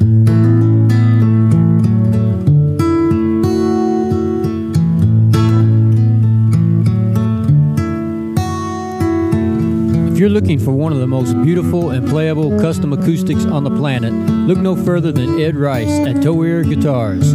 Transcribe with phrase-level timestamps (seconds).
[0.00, 0.06] If
[10.18, 14.14] you're looking for one of the most beautiful and playable custom acoustics on the planet,
[14.48, 17.34] look no further than Ed Rice at Toir Guitars.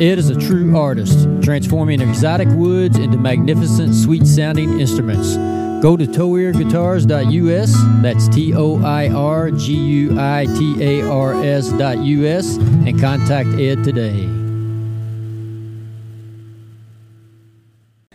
[0.00, 5.36] Ed is a true artist, transforming exotic woods into magnificent, sweet sounding instruments.
[5.80, 12.56] Go to toirguitars.us, that's T O I R G U I T A R S.us,
[12.56, 14.28] and contact Ed today.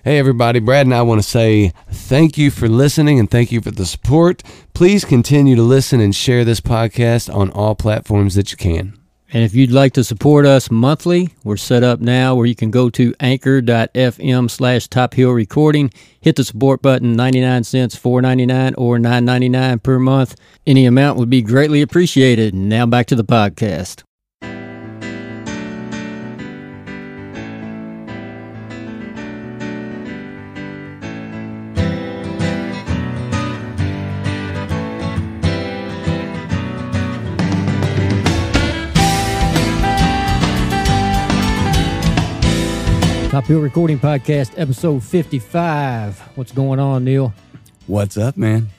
[0.03, 0.59] Hey, everybody.
[0.59, 3.85] Brad and I want to say thank you for listening and thank you for the
[3.85, 4.43] support.
[4.73, 8.99] Please continue to listen and share this podcast on all platforms that you can.
[9.33, 12.69] And if you'd like to support us monthly, we're set up now where you can
[12.69, 15.91] go to anchor.fm slash top hill recording,
[16.21, 20.35] hit the support button, 99 cents, 4.99 or 9.99 per month.
[20.67, 22.53] Any amount would be greatly appreciated.
[22.53, 24.03] Now back to the podcast.
[43.43, 46.17] Top Hill Recording Podcast, episode 55.
[46.35, 47.33] What's going on, Neil?
[47.87, 48.69] What's up, man?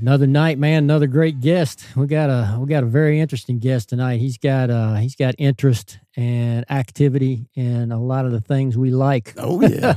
[0.00, 0.84] Another night, man.
[0.84, 1.84] Another great guest.
[1.94, 4.20] We got a we got a very interesting guest tonight.
[4.20, 8.90] He's got uh he's got interest and activity and a lot of the things we
[8.92, 9.34] like.
[9.36, 9.92] Oh, yeah.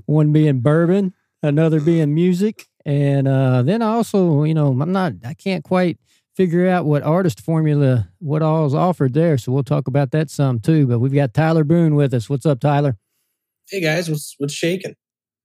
[0.06, 5.34] One being bourbon, another being music, and uh then also, you know, I'm not I
[5.34, 5.98] can't quite
[6.34, 9.38] figure out what artist formula what all's offered there.
[9.38, 10.86] So we'll talk about that some too.
[10.86, 12.28] But we've got Tyler Boone with us.
[12.28, 12.96] What's up, Tyler?
[13.70, 14.94] Hey guys, what's what's shaking?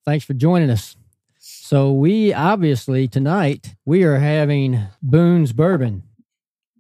[0.06, 0.98] Thanks for joining us.
[1.40, 6.04] So we obviously tonight we are having Boone's bourbon.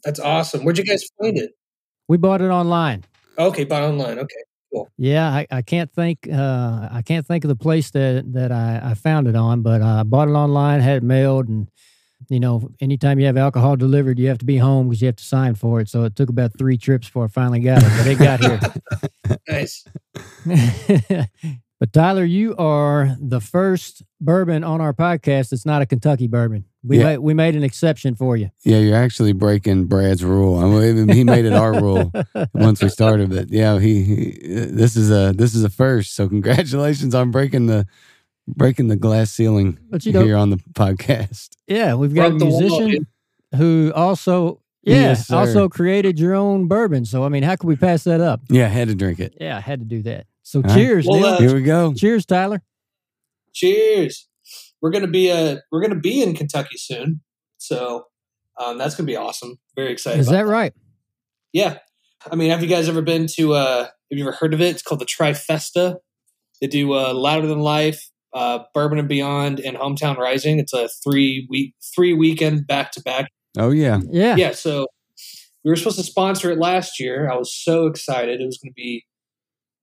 [0.03, 0.63] That's awesome.
[0.63, 1.52] Where'd you guys find it?
[2.07, 3.05] We bought it online.
[3.37, 4.19] Okay, bought online.
[4.19, 4.43] Okay,
[4.73, 4.89] cool.
[4.97, 8.81] Yeah, I, I can't think uh, I can't think of the place that that I,
[8.83, 11.70] I found it on, but I bought it online, had it mailed, and
[12.29, 15.15] you know, anytime you have alcohol delivered, you have to be home because you have
[15.17, 15.89] to sign for it.
[15.89, 18.59] So it took about three trips before I finally got it, but it got here.
[19.47, 19.83] Nice.
[21.79, 26.65] but Tyler, you are the first bourbon on our podcast that's not a Kentucky bourbon.
[26.83, 27.03] We Yeah.
[27.03, 28.49] made we made an exception for you.
[28.63, 30.57] yeah, you're actually breaking Brad's rule.
[30.59, 32.11] I mean, he made it our rule
[32.53, 33.29] once we started.
[33.29, 34.31] But yeah, he, he
[34.71, 36.15] this is a this is a first.
[36.15, 37.85] So congratulations on breaking the
[38.55, 41.49] breaking the glass ceiling But you know- here on the podcast.
[41.67, 43.08] Yeah, we've got a Broke the wall, musician
[43.55, 47.05] who also yeah Yes, also created your own bourbon.
[47.05, 48.42] So I mean, how could we pass that up?
[48.49, 49.36] Yeah, I had to drink it.
[49.39, 50.26] Yeah, I had to do that.
[50.43, 50.73] So right.
[50.73, 51.93] cheers, Well, uh, Here we go.
[51.93, 52.61] cheers, Tyler.
[53.54, 54.27] Cheers.
[54.82, 57.21] We're gonna be uh we're gonna be in Kentucky soon,
[57.58, 58.05] so
[58.59, 59.58] um, that's gonna be awesome.
[59.76, 60.20] Very excited.
[60.20, 60.73] Is about that right?
[61.54, 61.77] Yeah.
[62.32, 63.54] I mean, have you guys ever been to?
[63.54, 64.70] uh Have you ever heard of it?
[64.70, 65.98] It's called the Trifesta.
[66.61, 70.59] They do uh, Louder Than Life, uh, Bourbon and Beyond, and Hometown Rising.
[70.59, 73.99] It's a three week three weekend back to back Oh yeah.
[74.09, 74.35] Yeah.
[74.35, 74.87] yeah so
[75.63, 78.71] we were supposed to sponsor it last year i was so excited it was going
[78.71, 79.05] to be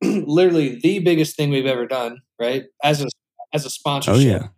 [0.26, 3.08] literally the biggest thing we've ever done right as a
[3.52, 4.14] as a sponsorship.
[4.14, 4.48] Oh sponsorship yeah.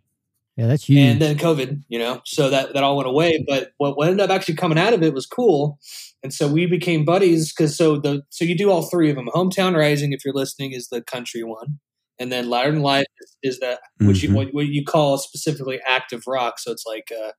[0.57, 0.99] Yeah, that's huge.
[0.99, 4.21] and then covid you know so that that all went away but what, what ended
[4.21, 5.79] up actually coming out of it was cool
[6.21, 9.27] and so we became buddies because so the so you do all three of them
[9.33, 11.79] hometown rising if you're listening is the country one
[12.19, 14.33] and then louder than life is, is the which you Mhm.
[14.35, 17.31] what, what you call specifically active rock so it's like uh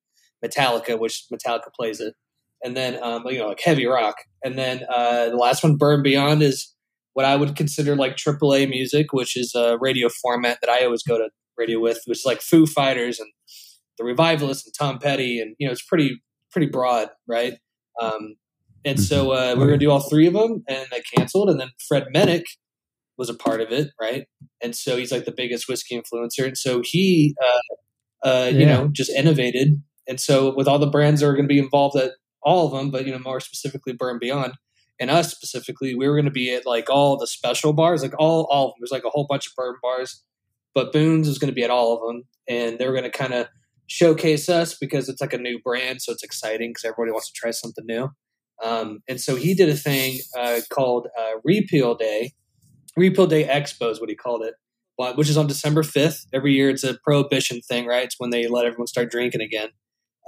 [0.45, 2.15] metallica which metallica plays it.
[2.65, 4.17] And then um you know like heavy rock.
[4.45, 6.75] And then uh the last one burn beyond is
[7.15, 11.03] what i would consider like aaa music which is a radio format that i always
[11.03, 13.29] go to radio with which is like foo fighters and
[13.99, 15.41] the revivalists and tom petty.
[15.41, 17.55] And you know it's pretty pretty broad right?
[18.01, 18.37] Um
[18.85, 21.51] and so uh, we are gonna do all three of them and they canceled.
[21.51, 22.45] And then fred Minnick
[23.21, 24.27] was a part of it right?
[24.63, 26.47] And so he's like the biggest whiskey influencer.
[26.47, 29.81] And so he uh, uh, you know just innovated.
[30.09, 32.73] And so with all the brands that are going to be involved at all of
[32.73, 34.55] them but you know more specifically burn beyond
[34.99, 38.19] and us specifically we were going to be at like all the special bars like
[38.19, 38.79] all all of them.
[38.81, 40.25] There's like a whole bunch of Burn bars
[40.75, 42.23] but boone's was going to be at all of them.
[42.49, 43.49] And they were going to kind of
[43.89, 47.35] showcase us because it's like a new brand so it's exciting because everybody wants to
[47.35, 48.09] try something new.
[48.65, 52.35] Um, and so he did a thing uh, called uh, repeal day
[52.97, 54.55] repeal day expo is what he called it
[55.17, 58.05] which is on december 5th every year it's a prohibition thing right?
[58.05, 59.71] It's when they let everyone start drinking again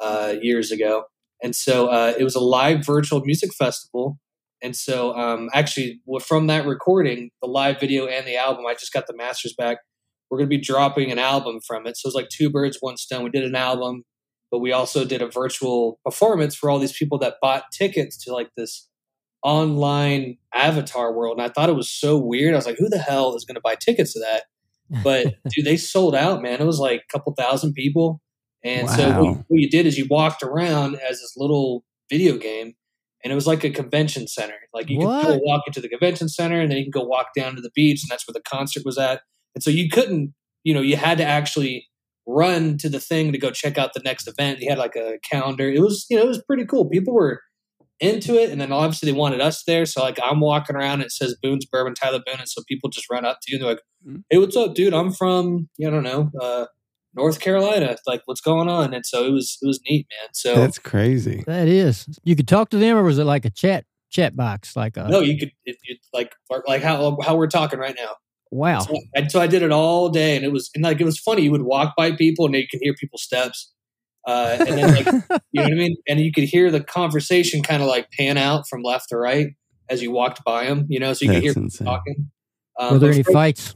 [0.00, 1.04] uh, years ago.
[1.42, 4.18] And so uh, it was a live virtual music festival.
[4.62, 8.92] And so um, actually from that recording the live video and the album i just
[8.92, 9.78] got the masters back.
[10.30, 11.96] We're going to be dropping an album from it.
[11.98, 13.24] So it's like two birds one stone.
[13.24, 14.02] We did an album
[14.50, 18.32] but we also did a virtual performance for all these people that bought tickets to
[18.32, 18.86] like this
[19.42, 22.54] online avatar world, and I thought it was so weird.
[22.54, 24.44] I was like, who the hell is going to buy tickets to that?
[25.02, 26.60] But dude, they sold out, man.
[26.60, 28.20] It was like a couple thousand people.
[28.64, 32.74] And so what, what you did is you walked around as this little video game,
[33.24, 34.54] and it was like a convention center.
[34.72, 37.28] Like you could go walk into the convention center, and then you can go walk
[37.36, 39.22] down to the beach, and that's where the concert was at.
[39.54, 40.34] And so you couldn't,
[40.64, 41.88] you know, you had to actually
[42.26, 44.60] run to the thing to go check out the next event.
[44.60, 45.68] You had like a calendar.
[45.68, 46.88] It was, you know, it was pretty cool.
[46.88, 47.40] People were
[48.02, 49.86] into it, and then obviously they wanted us there.
[49.86, 52.90] So like I'm walking around, and it says Boone's Bourbon, Tyler Boone, and so people
[52.90, 54.24] just run up to you and they're like, Mhm.
[54.28, 54.92] "Hey, what's up, dude?
[54.92, 56.66] I'm from, I don't know, uh,
[57.14, 57.96] North Carolina.
[58.06, 60.30] Like, what's going on?" And so it was, it was neat, man.
[60.34, 61.44] So That's crazy.
[61.46, 62.06] That is.
[62.24, 64.74] You could talk to them, or was it like a chat chat box?
[64.76, 66.32] Like a no, you could, it, it, like,
[66.66, 68.16] like how how we're talking right now.
[68.50, 68.80] wow.
[68.80, 71.18] So, and so I did it all day, and it was and like it was
[71.18, 71.42] funny.
[71.42, 73.72] You would walk by people, and you can hear people's steps,
[74.26, 75.06] uh, and then like
[75.52, 78.36] you know what I mean, and you could hear the conversation kind of like pan
[78.36, 79.48] out from left to right
[79.88, 80.86] as you walked by them.
[80.88, 81.86] You know, so you could hear people insane.
[81.86, 82.30] talking.
[82.78, 83.74] Um, Were there any great- fights?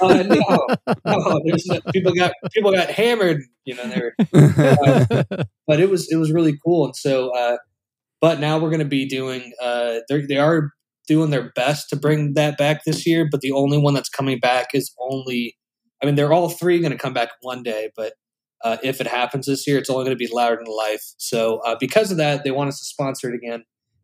[0.00, 0.66] Uh, no,
[1.06, 3.40] no, there's no, people got people got hammered.
[3.64, 5.24] You know, they were
[5.66, 7.56] but it was it was really cool and so uh
[8.20, 10.70] but now we're going to be doing uh they're, they are
[11.06, 14.38] doing their best to bring that back this year but the only one that's coming
[14.38, 15.56] back is only
[16.02, 18.12] i mean they're all three going to come back one day but
[18.64, 21.58] uh, if it happens this year it's only going to be louder than life so
[21.66, 23.62] uh, because of that they want us to sponsor it again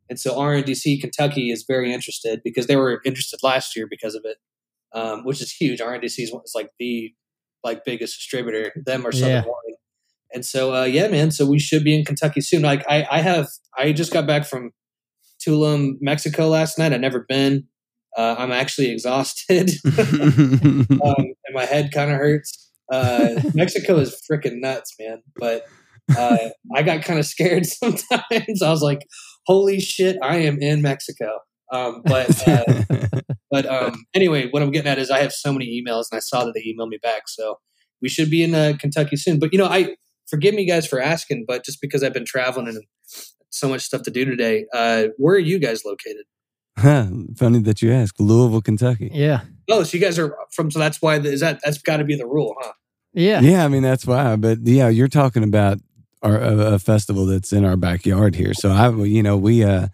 [0.09, 4.23] and so rndc kentucky is very interested because they were interested last year because of
[4.25, 4.37] it
[4.93, 7.12] um, which is huge rndc is is like the
[7.65, 9.43] like biggest distributor them or southern Yeah.
[9.43, 9.77] wine
[10.33, 11.33] and so, uh, yeah, man.
[11.33, 12.62] So we should be in Kentucky soon.
[12.62, 14.71] Like I, I have, I just got back from
[15.45, 16.93] Tulum, Mexico last night.
[16.93, 17.65] I've never been.
[18.17, 22.69] Uh, I'm actually exhausted, um, and my head kind of hurts.
[22.90, 25.22] Uh, Mexico is freaking nuts, man.
[25.37, 25.66] But
[26.16, 28.62] uh, I got kind of scared sometimes.
[28.62, 29.06] I was like,
[29.46, 31.38] "Holy shit, I am in Mexico."
[31.72, 32.64] Um, but uh,
[33.50, 36.20] but um, anyway, what I'm getting at is I have so many emails, and I
[36.20, 37.22] saw that they emailed me back.
[37.28, 37.58] So
[38.02, 39.38] we should be in uh, Kentucky soon.
[39.38, 39.96] But you know, I
[40.28, 42.82] forgive me guys for asking, but just because I've been traveling and
[43.50, 46.25] so much stuff to do today, uh, where are you guys located?
[46.78, 47.06] Huh,
[47.37, 48.14] Funny that you ask.
[48.19, 49.10] Louisville, Kentucky.
[49.12, 49.42] yeah.
[49.69, 50.70] Oh, so you guys are from?
[50.70, 52.72] So that's why is that that's got to be the rule, huh?
[53.12, 53.41] Yeah.
[53.41, 54.37] Yeah, I mean that's why.
[54.37, 55.79] But yeah, you're talking about
[56.23, 58.55] our a, a festival that's in our backyard here.
[58.55, 59.89] So I, you know, we uh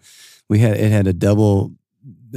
[0.49, 1.73] we had it had a double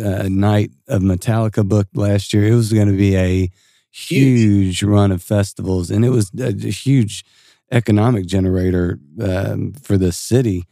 [0.02, 2.46] uh, night of Metallica booked last year.
[2.46, 3.50] It was going to be a
[3.90, 7.24] huge run of festivals, and it was a, a huge
[7.72, 10.64] economic generator um, for the city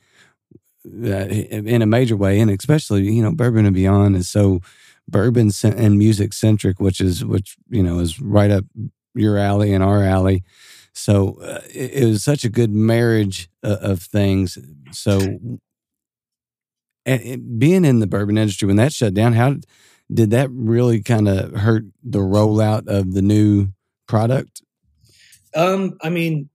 [0.87, 4.61] uh, in a major way, and especially you know Bourbon and Beyond is so
[5.09, 8.65] bourbon and music centric, which is which you know is right up
[9.15, 10.45] your alley and our alley.
[10.93, 14.59] So uh, it, it was such a good marriage uh, of things.
[14.93, 15.39] So
[17.07, 19.57] it, being in the bourbon industry when that shut down, how
[20.13, 23.69] did that really kind of hurt the rollout of the new
[24.07, 24.63] product?
[25.55, 26.49] Um, I mean,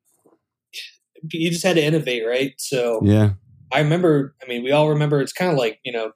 [1.31, 2.53] you just had to innovate, right?
[2.57, 3.31] So Yeah,
[3.71, 4.35] I remember.
[4.43, 5.21] I mean, we all remember.
[5.21, 6.11] It's kind of like you know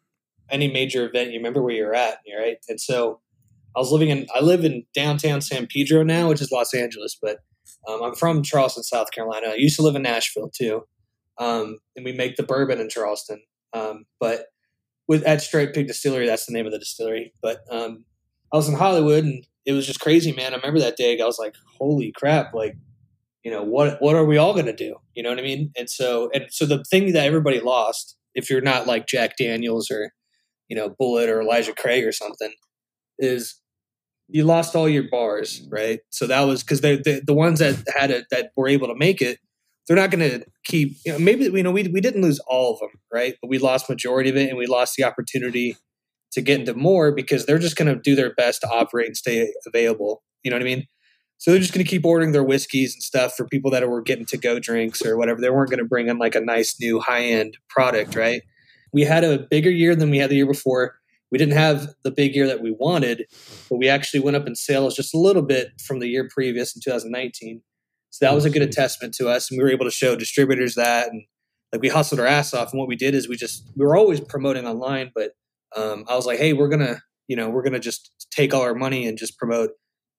[0.49, 1.31] any major event.
[1.31, 2.57] You remember where you're at, right?
[2.67, 3.21] And so
[3.75, 4.27] I was living in.
[4.33, 7.37] I live in downtown San Pedro now, which is Los Angeles, but
[7.87, 9.49] um, I'm from Charleston, South Carolina.
[9.49, 10.83] I used to live in Nashville too,
[11.37, 13.41] um, and we make the bourbon in Charleston.
[13.73, 14.45] Um, but
[15.07, 17.33] with at Striped Pig Distillery, that's the name of the distillery.
[17.41, 18.05] But um,
[18.51, 20.53] I was in Hollywood, and it was just crazy, man.
[20.53, 21.19] I remember that day.
[21.19, 22.75] I was like, "Holy crap!" Like
[23.47, 25.71] you know what what are we all going to do you know what i mean
[25.77, 29.89] and so and so the thing that everybody lost if you're not like jack daniels
[29.89, 30.11] or
[30.67, 32.51] you know Bulleit or elijah craig or something
[33.19, 33.59] is
[34.27, 35.67] you lost all your bars mm.
[35.71, 38.87] right so that was because they the, the ones that had it that were able
[38.87, 39.39] to make it
[39.87, 42.73] they're not going to keep you know maybe you know we, we didn't lose all
[42.73, 45.75] of them right but we lost majority of it and we lost the opportunity
[46.31, 49.17] to get into more because they're just going to do their best to operate and
[49.17, 50.85] stay available you know what i mean
[51.39, 54.01] so they're just going to keep ordering their whiskeys and stuff for people that were
[54.01, 55.39] getting to go drinks or whatever.
[55.39, 58.41] They weren't going to bring in like a nice new high end product, right?
[58.91, 60.95] We had a bigger year than we had the year before.
[61.31, 63.25] We didn't have the big year that we wanted,
[63.69, 66.75] but we actually went up in sales just a little bit from the year previous
[66.75, 67.61] in 2019.
[68.11, 70.75] So that was a good attestament to us, and we were able to show distributors
[70.75, 71.23] that, and
[71.71, 72.71] like we hustled our ass off.
[72.71, 75.31] And what we did is we just we were always promoting online, but
[75.75, 78.73] um, I was like, hey, we're gonna you know we're gonna just take all our
[78.73, 79.71] money and just promote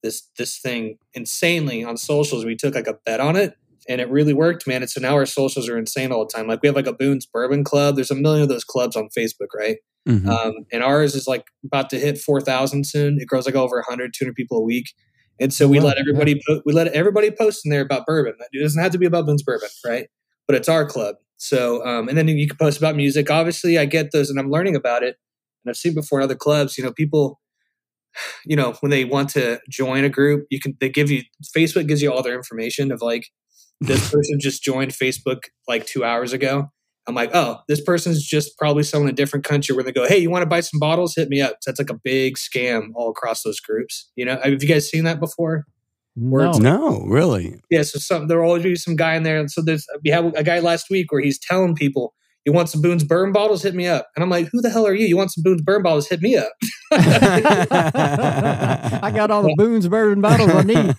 [0.03, 2.45] this this thing insanely on socials.
[2.45, 3.57] We took like a bet on it,
[3.89, 4.83] and it really worked, man.
[4.83, 6.47] And so now our socials are insane all the time.
[6.47, 7.95] Like we have like a Boone's Bourbon Club.
[7.97, 9.79] There's a million of those clubs on Facebook, right?
[10.09, 10.27] Mhm.
[10.29, 13.19] Um, and ours is like about to hit 4,000 soon.
[13.21, 14.87] It grows like over 100, 200 people a week.
[15.41, 18.35] And so we Wow, let everybody po- we let everybody post in there about bourbon.
[18.53, 20.09] It doesn't have to be about Boone's Bourbon, right?
[20.47, 21.17] But it's our club.
[21.37, 23.31] So, um, and then you can post about music.
[23.31, 25.17] Obviously, I get those, and I'm learning about it.
[25.65, 26.77] And I've seen before in other clubs.
[26.77, 27.39] You know, people,
[28.45, 31.23] you know, when they want to join a group, you can they give you
[31.57, 33.29] Facebook gives you all their information of like
[33.81, 36.71] this person just joined Facebook like two hours ago.
[37.07, 40.07] I'm like, oh, this person's just probably someone in a different country where they go,
[40.07, 41.15] hey, you want to buy some bottles?
[41.17, 41.57] Hit me up.
[41.61, 44.11] So that's like a big scam all across those groups.
[44.15, 45.65] You know, have you guys seen that before?
[46.17, 46.53] No.
[46.53, 47.61] No, really.
[47.71, 49.39] Yeah, so some there will always be some guy in there.
[49.39, 52.13] And so there's we have a guy last week where he's telling people,
[52.45, 53.63] "You want some Boone's Burn bottles?
[53.63, 55.07] Hit me up." And I'm like, "Who the hell are you?
[55.07, 56.09] You want some Boone's Burn bottles?
[56.09, 56.53] Hit me up."
[57.81, 60.97] I got all the Boone's bourbon bottles I need.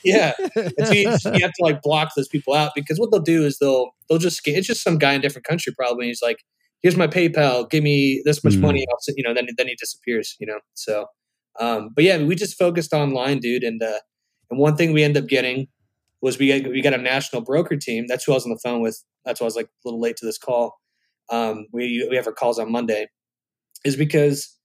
[0.04, 1.02] yeah, and so you,
[1.34, 4.18] you have to like block those people out because what they'll do is they'll they'll
[4.18, 6.04] just sca- it's just some guy in a different country probably.
[6.04, 6.44] And he's like,
[6.82, 7.68] "Here's my PayPal.
[7.70, 8.60] Give me this much Mm.
[8.60, 10.36] money." I'll, you know, then then he disappears.
[10.40, 11.06] You know, so
[11.58, 14.00] um, but yeah, we just focused online, dude, and uh,
[14.50, 15.68] and one thing we end up getting
[16.22, 18.06] was we got, we got a national broker team.
[18.06, 19.02] That's who I was on the phone with.
[19.24, 20.78] That's why I was like a little late to this call.
[21.30, 23.06] Um, we we have our calls on Monday,
[23.84, 24.56] is because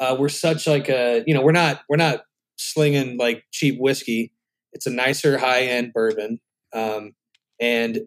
[0.00, 2.24] uh, we're such like a you know we're not we're not
[2.56, 4.32] slinging like cheap whiskey.
[4.72, 6.40] It's a nicer high end bourbon,
[6.72, 7.12] um,
[7.60, 8.02] and a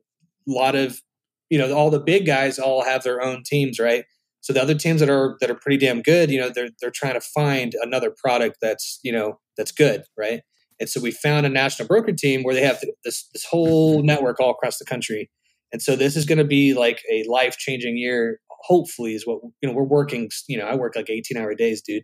[0.47, 1.01] lot of
[1.49, 4.05] you know all the big guys all have their own teams, right?
[4.41, 6.91] So the other teams that are that are pretty damn good, you know, they're they're
[6.91, 10.41] trying to find another product that's you know that's good, right?
[10.79, 14.39] And so we found a national broker team where they have this this whole network
[14.39, 15.29] all across the country.
[15.73, 18.39] And so this is going to be like a life changing year.
[18.63, 19.73] Hopefully, is what you know.
[19.75, 20.29] We're working.
[20.47, 22.03] You know, I work like eighteen hour days, dude.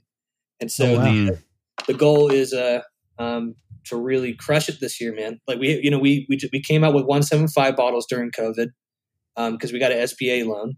[0.62, 1.04] And so Oh, wow.
[1.04, 1.38] the
[1.88, 2.82] the goal is uh
[3.20, 3.56] um
[3.86, 5.40] to really crush it this year, man.
[5.48, 8.32] Like we you know we we we came out with one seven five bottles during
[8.32, 8.68] COVID
[9.36, 10.76] um because we got an SBA loan.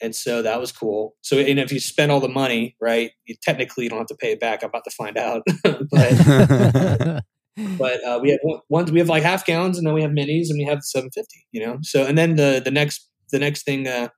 [0.00, 1.14] And so that was cool.
[1.20, 4.16] So, and if you spend all the money, right, you technically you don't have to
[4.16, 4.64] pay it back.
[4.64, 5.42] I'm about to find out.
[5.62, 7.22] but
[7.78, 10.10] but uh, we have one- ones we have like half gallons and then we have
[10.10, 13.64] minis and we have 750 you know so and then the the next the next
[13.64, 14.08] thing uh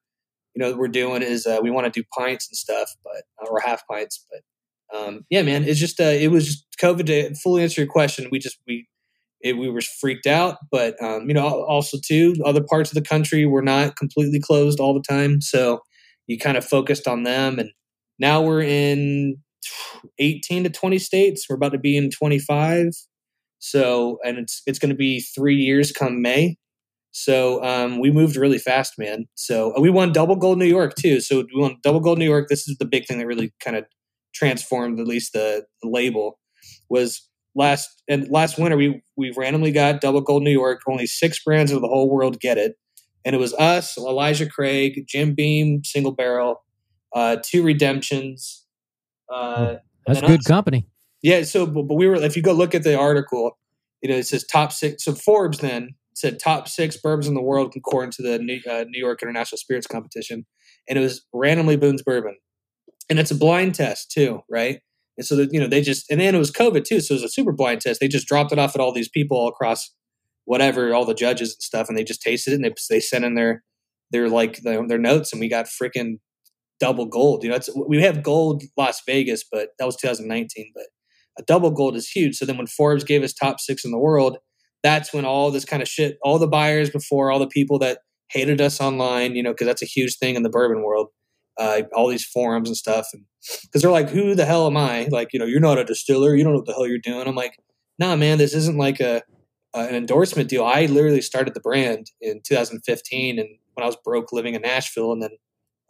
[0.54, 3.50] you know we're doing is uh, we want to do pints and stuff but uh,
[3.50, 7.34] or half pints but um yeah man it's just uh it was just covid to
[7.36, 8.86] fully answer your question we just we
[9.40, 13.08] it, we were freaked out but um you know also too other parts of the
[13.08, 15.80] country were not completely closed all the time so
[16.26, 17.70] you kind of focused on them and
[18.18, 19.36] now we're in
[20.18, 22.90] 18 to 20 states we're about to be in 25
[23.64, 26.58] so, and it's it's going to be three years come May.
[27.16, 29.26] So um, we moved really fast, man.
[29.36, 31.20] So uh, we won double gold New York too.
[31.20, 32.48] So we won double gold New York.
[32.48, 33.84] This is the big thing that really kind of
[34.34, 36.40] transformed at least the, the label
[36.90, 40.80] was last and last winter we we randomly got double gold New York.
[40.88, 42.74] Only six brands of the whole world get it,
[43.24, 46.64] and it was us, Elijah Craig, Jim Beam, Single Barrel,
[47.14, 48.66] uh, two Redemptions.
[49.32, 50.46] Uh, That's good us.
[50.48, 50.88] company.
[51.22, 53.56] yeah, so but we were if you go look at the article,
[54.02, 55.04] you know, it says top six.
[55.04, 58.84] So Forbes then said top six bourbons in the world according to the New, uh,
[58.88, 60.46] New York International Spirits Competition,
[60.88, 62.36] and it was randomly Boone's Bourbon,
[63.10, 64.80] and it's a blind test too, right?
[65.16, 67.16] And so that you know they just and then it was COVID too, so it
[67.16, 68.00] was a super blind test.
[68.00, 69.90] They just dropped it off at all these people across
[70.44, 73.24] whatever, all the judges and stuff, and they just tasted it and they they sent
[73.24, 73.62] in their
[74.10, 76.18] their like their, their notes, and we got freaking
[76.80, 77.44] double gold.
[77.44, 80.84] You know, we have gold Las Vegas, but that was 2019, but
[81.38, 82.36] a double gold is huge.
[82.36, 84.38] So then when Forbes gave us top six in the world,
[84.84, 88.00] that's when all this kind of shit, all the buyers before, all the people that
[88.30, 91.08] hated us online, you know, because that's a huge thing in the bourbon world,
[91.58, 93.08] uh, all these forums and stuff.
[93.14, 93.24] And
[93.62, 95.08] because they're like, who the hell am I?
[95.10, 96.36] Like, you know, you're not a distiller.
[96.36, 97.26] You don't know what the hell you're doing.
[97.26, 97.58] I'm like,
[97.98, 99.22] nah, man, this isn't like a,
[99.72, 100.64] an endorsement deal.
[100.64, 105.12] I literally started the brand in 2015 and when I was broke living in Nashville.
[105.12, 105.30] And then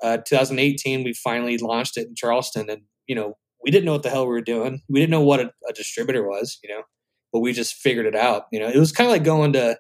[0.04, 2.70] uh, 2018, we finally launched it in Charleston.
[2.70, 3.34] And, you know,
[3.64, 4.82] we didn't know what the hell we were doing.
[4.88, 6.82] We didn't know what a, a distributor was, you know,
[7.34, 8.46] but we just figured it out.
[8.52, 9.76] You know, it was kind of like going to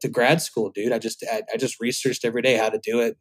[0.00, 0.92] to grad school, dude.
[0.92, 3.16] I just I, I just researched every day how to do it.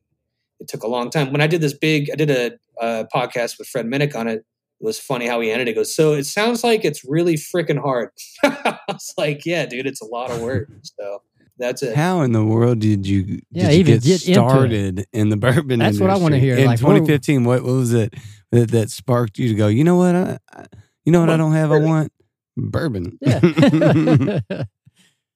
[0.59, 1.31] It took a long time.
[1.31, 2.51] When I did this big, I did a,
[2.81, 4.39] a podcast with Fred Minnick on it.
[4.39, 4.45] It
[4.81, 5.71] was funny how he ended it.
[5.71, 8.09] He goes, so it sounds like it's really freaking hard.
[8.43, 10.67] I was like, yeah, dude, it's a lot of work.
[10.81, 11.21] So
[11.59, 11.95] that's it.
[11.95, 15.37] How in the world did you did Yeah, you even get, get started in the
[15.37, 18.15] bourbon That's what I wanna hear, In like, 2015, what, what was it
[18.51, 19.67] that, that sparked you to go?
[19.67, 20.15] You know what?
[20.15, 20.65] I, I-
[21.05, 21.71] you know what I don't have.
[21.71, 22.11] I want
[22.57, 23.17] bourbon.
[23.21, 24.39] Yeah.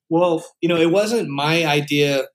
[0.10, 2.26] Well, you know, it wasn't my idea.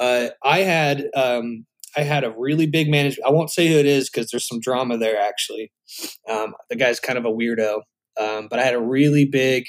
[0.00, 1.66] Uh, I had um,
[1.96, 3.26] I had a really big management.
[3.26, 5.20] I won't say who it is because there's some drama there.
[5.20, 5.70] Actually,
[6.28, 7.82] um, the guy's kind of a weirdo.
[8.18, 9.66] Um, but I had a really big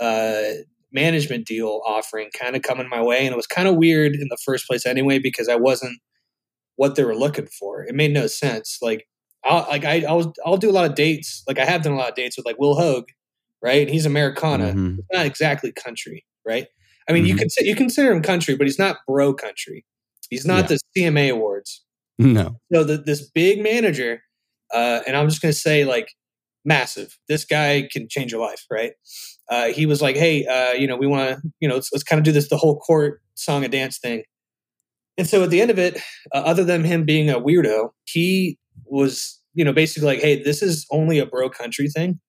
[0.00, 0.42] uh,
[0.92, 4.28] management deal offering kind of coming my way, and it was kind of weird in
[4.28, 5.98] the first place anyway because I wasn't
[6.76, 7.84] what they were looking for.
[7.84, 8.78] It made no sense.
[8.82, 9.06] Like,
[9.44, 11.42] I'll, like I, I'll I'll do a lot of dates.
[11.48, 13.06] Like I have done a lot of dates with like Will Hoge,
[13.62, 13.82] right?
[13.82, 14.98] And he's Americana Mhm.
[15.12, 16.66] not exactly country, right?
[17.08, 17.38] I mean, you Mhm.
[17.40, 19.84] consider you consider him country, but he's not bro country.
[20.30, 20.76] He's not Yeah.
[20.76, 21.84] the CMA awards.
[22.18, 22.60] No.
[22.72, 24.22] So the, this big manager,
[24.72, 26.08] uh, and I'm just going to say like
[26.64, 27.18] massive.
[27.28, 28.92] This guy can change your life, right?
[29.50, 32.04] Uh, he was like, hey, uh, you know, we want to, you know, let's, let's
[32.04, 34.22] kind of do this the whole court song and dance thing.
[35.18, 35.96] And so at the end of it,
[36.32, 40.62] uh, other than him being a weirdo, he was, you know, basically like, hey, this
[40.62, 42.20] is only a bro country thing.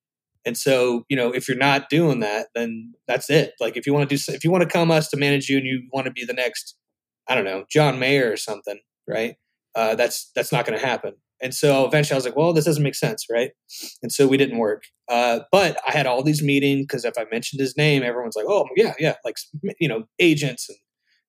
[0.45, 3.53] And so, you know, if you're not doing that, then that's it.
[3.59, 5.57] Like, if you want to do, if you want to come us to manage you,
[5.57, 6.75] and you want to be the next,
[7.27, 9.35] I don't know, John Mayer or something, right?
[9.75, 11.13] Uh, that's that's not going to happen.
[11.43, 13.51] And so eventually, I was like, well, this doesn't make sense, right?
[14.03, 14.83] And so we didn't work.
[15.09, 18.45] Uh, but I had all these meetings because if I mentioned his name, everyone's like,
[18.47, 19.37] oh yeah, yeah, like
[19.79, 20.77] you know, agents and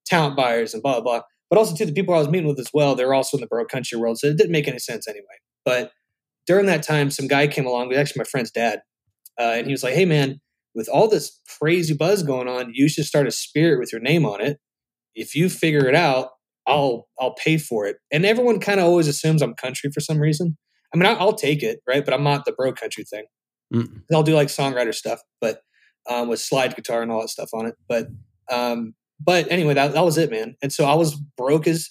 [0.06, 1.02] talent buyers and blah blah.
[1.02, 1.22] blah.
[1.50, 3.46] But also, to the people I was meeting with as well, they're also in the
[3.46, 5.24] bro country world, so it didn't make any sense anyway.
[5.66, 5.92] But
[6.46, 7.88] during that time, some guy came along.
[7.88, 8.80] Was actually my friend's dad,
[9.38, 10.40] uh, and he was like, "Hey, man,
[10.74, 14.24] with all this crazy buzz going on, you should start a spirit with your name
[14.24, 14.58] on it.
[15.14, 16.30] If you figure it out,
[16.66, 20.18] I'll I'll pay for it." And everyone kind of always assumes I'm country for some
[20.18, 20.56] reason.
[20.94, 22.04] I mean, I'll take it, right?
[22.04, 23.24] But I'm not the bro country thing.
[23.72, 24.02] Mm.
[24.12, 25.62] I'll do like songwriter stuff, but
[26.08, 27.74] um, with slide guitar and all that stuff on it.
[27.88, 28.08] But
[28.50, 30.56] um, but anyway, that, that was it, man.
[30.62, 31.90] And so I was broke as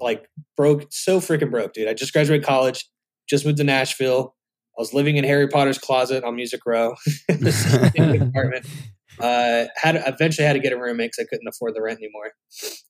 [0.00, 1.88] like broke, so freaking broke, dude.
[1.88, 2.88] I just graduated college,
[3.28, 4.34] just moved to Nashville.
[4.80, 6.94] I was living in Harry Potter's closet on Music Row,
[7.28, 8.66] apartment.
[9.18, 12.32] Uh, had eventually had to get a roommate because I couldn't afford the rent anymore.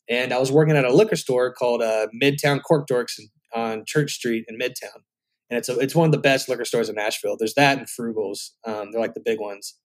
[0.09, 3.19] And I was working at a liquor store called uh, Midtown Cork Dorks
[3.53, 5.03] on Church Street in Midtown,
[5.49, 7.37] and it's a, it's one of the best liquor stores in Nashville.
[7.37, 8.51] There's that and Frugals.
[8.65, 9.77] Um, they're like the big ones.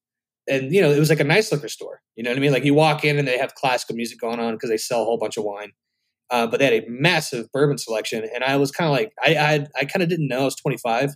[0.48, 2.02] And you know, it was like a nice liquor store.
[2.16, 2.52] You know what I mean?
[2.52, 5.06] Like you walk in and they have classical music going on because they sell a
[5.06, 5.72] whole bunch of wine.
[6.30, 9.36] Uh, but they had a massive bourbon selection, and I was kind of like, I
[9.36, 10.42] I, I kind of didn't know.
[10.42, 11.16] I was 25.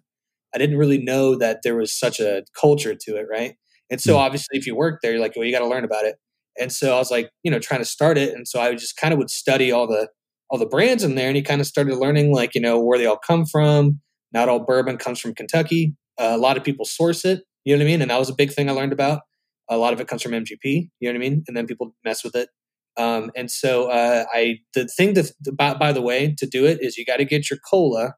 [0.53, 3.55] I didn't really know that there was such a culture to it, right?
[3.89, 4.19] And so Mm.
[4.19, 6.15] obviously, if you work there, you're like, well, you got to learn about it.
[6.59, 8.97] And so I was like, you know, trying to start it, and so I just
[8.97, 10.09] kind of would study all the
[10.49, 12.97] all the brands in there, and he kind of started learning like you know where
[12.97, 14.01] they all come from.
[14.33, 15.95] Not all bourbon comes from Kentucky.
[16.19, 17.43] Uh, a lot of people source it.
[17.65, 18.01] You know what I mean?
[18.01, 19.21] And that was a big thing I learned about.
[19.69, 20.89] A lot of it comes from MGP.
[20.99, 21.43] You know what I mean?
[21.47, 22.49] And then people mess with it.
[22.97, 26.79] Um, and so uh, I the thing to by, by the way to do it
[26.81, 28.15] is you got to get your cola,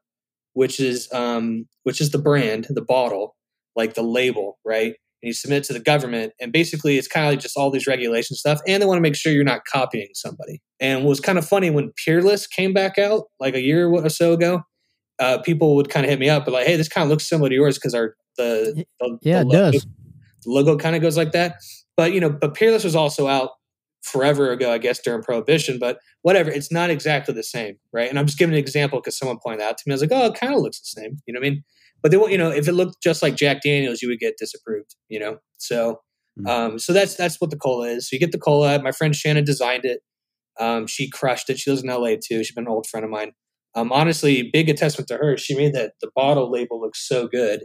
[0.54, 3.34] which is um, which is the brand, the bottle,
[3.76, 4.94] like the label, right?
[5.22, 7.70] And you submit it to the government, and basically it's kind of like just all
[7.70, 10.60] these regulation stuff, and they want to make sure you're not copying somebody.
[10.80, 14.08] And what was kind of funny when Peerless came back out like a year or
[14.08, 14.62] so ago,
[15.20, 17.24] uh, people would kind of hit me up, but like, hey, this kind of looks
[17.28, 19.86] similar to yours because our the, the Yeah, the it logo- does.
[20.44, 21.56] the logo kind of goes like that.
[21.96, 23.50] But you know, but Peerless was also out
[24.02, 25.78] forever ago, I guess, during Prohibition.
[25.78, 28.08] But whatever, it's not exactly the same, right?
[28.10, 29.92] And I'm just giving an example because someone pointed out to me.
[29.92, 31.18] I was like, oh, it kind of looks the same.
[31.26, 31.64] You know what I mean?
[32.02, 34.34] But they won't, you know, if it looked just like Jack Daniels, you would get
[34.38, 34.94] disapproved.
[35.08, 36.00] You know, so
[36.40, 36.48] Mm.
[36.48, 38.08] um, so that's that's what the cola is.
[38.08, 38.82] So you get the cola.
[38.82, 40.00] My friend Shannon designed it.
[40.58, 41.58] Um, she crushed it.
[41.58, 42.42] She lives in LA too.
[42.42, 43.32] She's been an old friend of mine.
[43.74, 45.36] Um, honestly, big attestment to her.
[45.36, 47.64] She made that the bottle label look so good.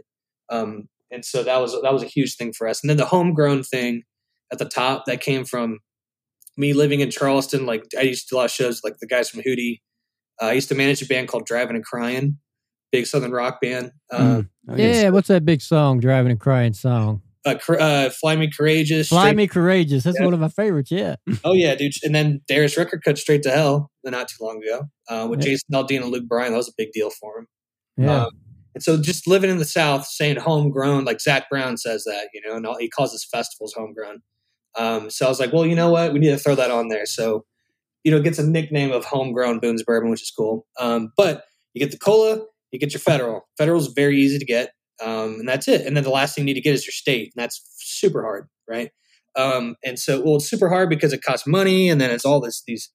[0.50, 2.82] Um, and so that was that was a huge thing for us.
[2.82, 4.02] And then the homegrown thing
[4.52, 5.78] at the top that came from
[6.58, 7.64] me living in Charleston.
[7.66, 9.80] Like I used to do a lot of shows like the guys from Hootie.
[10.42, 12.38] Uh, I used to manage a band called Driving and Crying,
[12.92, 13.92] big southern rock band.
[14.12, 14.48] Uh, Mm.
[14.76, 15.02] Yes.
[15.02, 17.22] Yeah, what's that big song, Driving and Crying song?
[17.46, 19.08] uh, Cr- uh, Fly Me Courageous.
[19.08, 20.02] Fly Straight- Me Courageous.
[20.04, 20.26] That's Yeah.
[20.26, 20.90] one of my favorites.
[20.90, 21.16] Yeah.
[21.44, 21.92] Oh yeah, dude.
[22.02, 25.52] And then Darius Rucker cut straight to hell not too long ago uh, with Yeah.
[25.52, 26.52] Jason Aldean and Luke Bryan.
[26.52, 27.46] That was a big deal for him.
[27.96, 28.24] Yeah.
[28.24, 28.30] Um,
[28.74, 32.42] and so just living in the South, saying homegrown, like Zac Brown says that, you
[32.46, 34.20] know, and all, he calls his festivals homegrown.
[34.76, 36.12] Um, so I was like, well, you know what?
[36.12, 37.06] We need to throw that on there.
[37.06, 37.44] So,
[38.04, 40.66] you know, it gets a nickname of homegrown Boone's Bourbon, which is cool.
[40.78, 43.48] Um, but you get the cola, you get your federal.
[43.56, 44.72] Federal is very easy to get.
[45.02, 45.86] Um, and that's it.
[45.86, 47.32] And then the last thing you need to get is your state.
[47.34, 48.90] And that's super hard, right?
[49.36, 51.88] Um, and so, well, it's super hard because it costs money.
[51.88, 52.90] And then it's all this, these,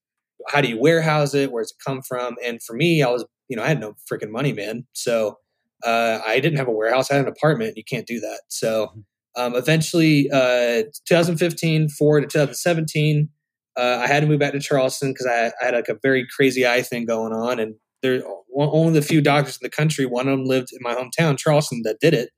[0.50, 1.52] how do you warehouse it?
[1.52, 2.36] Where does it come from?
[2.44, 4.86] And for me, I was, you know, I had no freaking money, man.
[4.94, 5.38] So,
[5.86, 7.12] uh, I didn't have a warehouse.
[7.12, 7.78] I had an apartment.
[7.78, 8.42] You can't do that.
[8.48, 8.94] So
[9.36, 13.30] um, eventually, uh, 2015 forward to 2017,
[13.76, 16.28] uh, I had to move back to Charleston because I, I had like a very
[16.36, 18.22] crazy eye thing going on, and there
[18.56, 20.06] only the few doctors in the country.
[20.06, 22.30] One of them lived in my hometown, Charleston, that did it.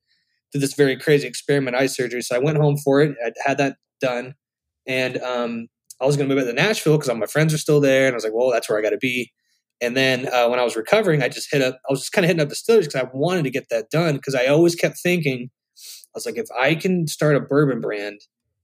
[0.53, 2.21] Did this very crazy experiment eye surgery.
[2.21, 3.15] So I went home for it.
[3.25, 4.35] I had that done,
[4.87, 5.67] and um,
[6.01, 8.07] I was going to move back to Nashville because all my friends are still there,
[8.07, 9.31] and I was like, well, that's where I got to be.
[9.81, 11.75] And then uh, when I was recovering, I just hit up.
[11.89, 13.89] I was just kind of hitting up the distilleries because I wanted to get that
[13.89, 15.49] done because I always kept thinking,
[16.15, 18.21] I was like, if I can start a bourbon brand,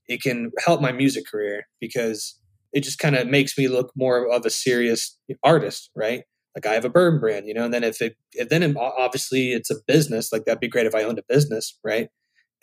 [0.08, 2.38] it can help my music career because
[2.72, 6.22] it just kind of makes me look more of a serious artist, right?
[6.56, 7.64] Like I have a bourbon brand, you know.
[7.64, 10.94] And then if it, if then obviously it's a business, like that'd be great if
[10.94, 12.08] I owned a business, right?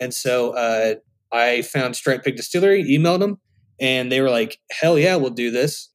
[0.00, 0.94] And so uh,
[1.32, 3.38] I found Striped Pig Distillery, emailed them,
[3.80, 5.90] and they were like, "Hell yeah, we'll do this."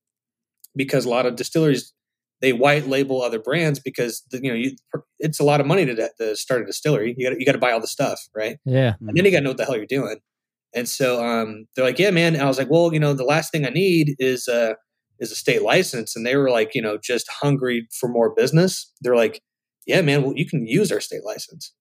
[0.76, 1.94] because a lot of distilleries
[2.42, 4.76] they white label other brands because you know you,
[5.20, 7.16] it's a lot of money to, to start a distillery.
[7.18, 8.58] You got you got to buy all the stuff, right?
[8.66, 10.18] Yeah, and then you got to know what the hell you're doing.
[10.74, 12.34] And so um, they're like, yeah, man.
[12.34, 14.74] And I was like, well, you know, the last thing I need is uh,
[15.20, 16.16] is a state license.
[16.16, 18.92] And they were like, you know, just hungry for more business.
[19.02, 19.42] They're like,
[19.88, 21.74] yeah, man, well, you can use our state license.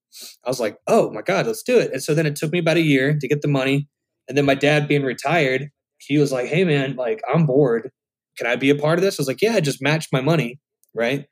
[0.45, 1.91] I was like, oh my God, let's do it.
[1.91, 3.89] And so then it took me about a year to get the money.
[4.27, 7.91] And then my dad being retired, he was like, hey, man, like, I'm bored.
[8.37, 9.19] Can I be a part of this?
[9.19, 10.59] I was like, yeah, I just matched my money.
[10.93, 11.25] Right.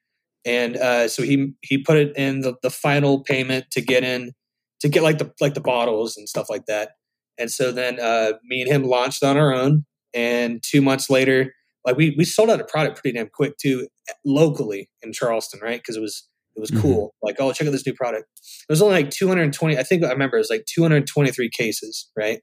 [0.45, 4.33] And uh, so he he put it in the, the final payment to get in
[4.81, 6.91] to get like the like the bottles and stuff like that.
[7.37, 9.85] And so then uh, me and him launched on our own.
[10.13, 11.53] And two months later,
[11.85, 13.87] like we we sold out a product pretty damn quick too,
[14.25, 15.79] locally in Charleston, right?
[15.79, 16.81] Because it was it was mm-hmm.
[16.81, 17.15] cool.
[17.21, 18.25] Like, oh, check out this new product.
[18.69, 19.77] It was only like 220.
[19.77, 22.41] I think I remember it was like 223 cases, right?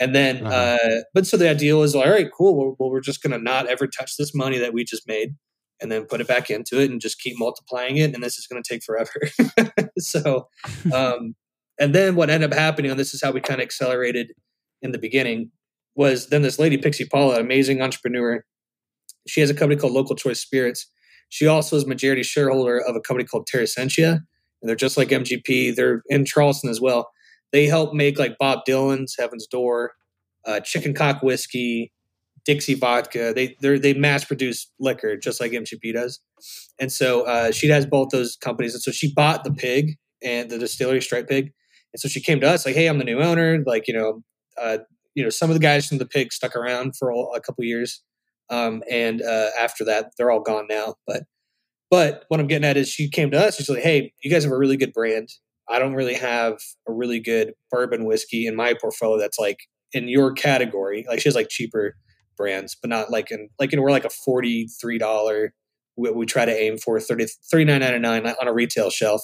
[0.00, 0.78] And then, uh-huh.
[0.82, 2.76] uh, but so the idea was, all right, cool.
[2.78, 5.36] Well, we're just going to not ever touch this money that we just made
[5.80, 8.14] and then put it back into it and just keep multiplying it.
[8.14, 9.90] And this is going to take forever.
[9.98, 10.48] so,
[10.94, 11.34] um,
[11.78, 14.32] and then what ended up happening, and this is how we kind of accelerated
[14.82, 15.50] in the beginning,
[15.94, 18.44] was then this lady, Pixie Paula, amazing entrepreneur.
[19.28, 20.86] She has a company called Local Choice Spirits
[21.30, 25.74] she also is majority shareholder of a company called Terressentia, and they're just like MGP.
[25.74, 27.10] They're in Charleston as well.
[27.52, 29.92] They help make like Bob Dylan's Heaven's Door,
[30.46, 31.92] uh, Chicken Cock Whiskey,
[32.44, 33.32] Dixie Vodka.
[33.34, 36.20] They they mass produce liquor just like MGP does,
[36.78, 38.74] and so uh, she has both those companies.
[38.74, 41.52] And so she bought the pig and the distillery Striped Pig,
[41.92, 43.62] and so she came to us like, "Hey, I'm the new owner.
[43.66, 44.22] Like, you know,
[44.60, 44.78] uh,
[45.14, 48.02] you know, some of the guys from the pig stuck around for a couple years."
[48.48, 50.94] Um, and uh, after that, they're all gone now.
[51.06, 51.24] But
[51.90, 53.56] but what I'm getting at is she came to us.
[53.56, 55.28] She's like, "Hey, you guys have a really good brand.
[55.70, 59.58] I don't really have a really good bourbon whiskey in my portfolio that's like
[59.92, 61.04] in your category.
[61.08, 61.94] Like she has like cheaper
[62.36, 65.52] brands, but not like in like you know we're like a forty three dollar.
[65.96, 69.20] We, we, try to aim for 30, 39.99 on a retail shelf.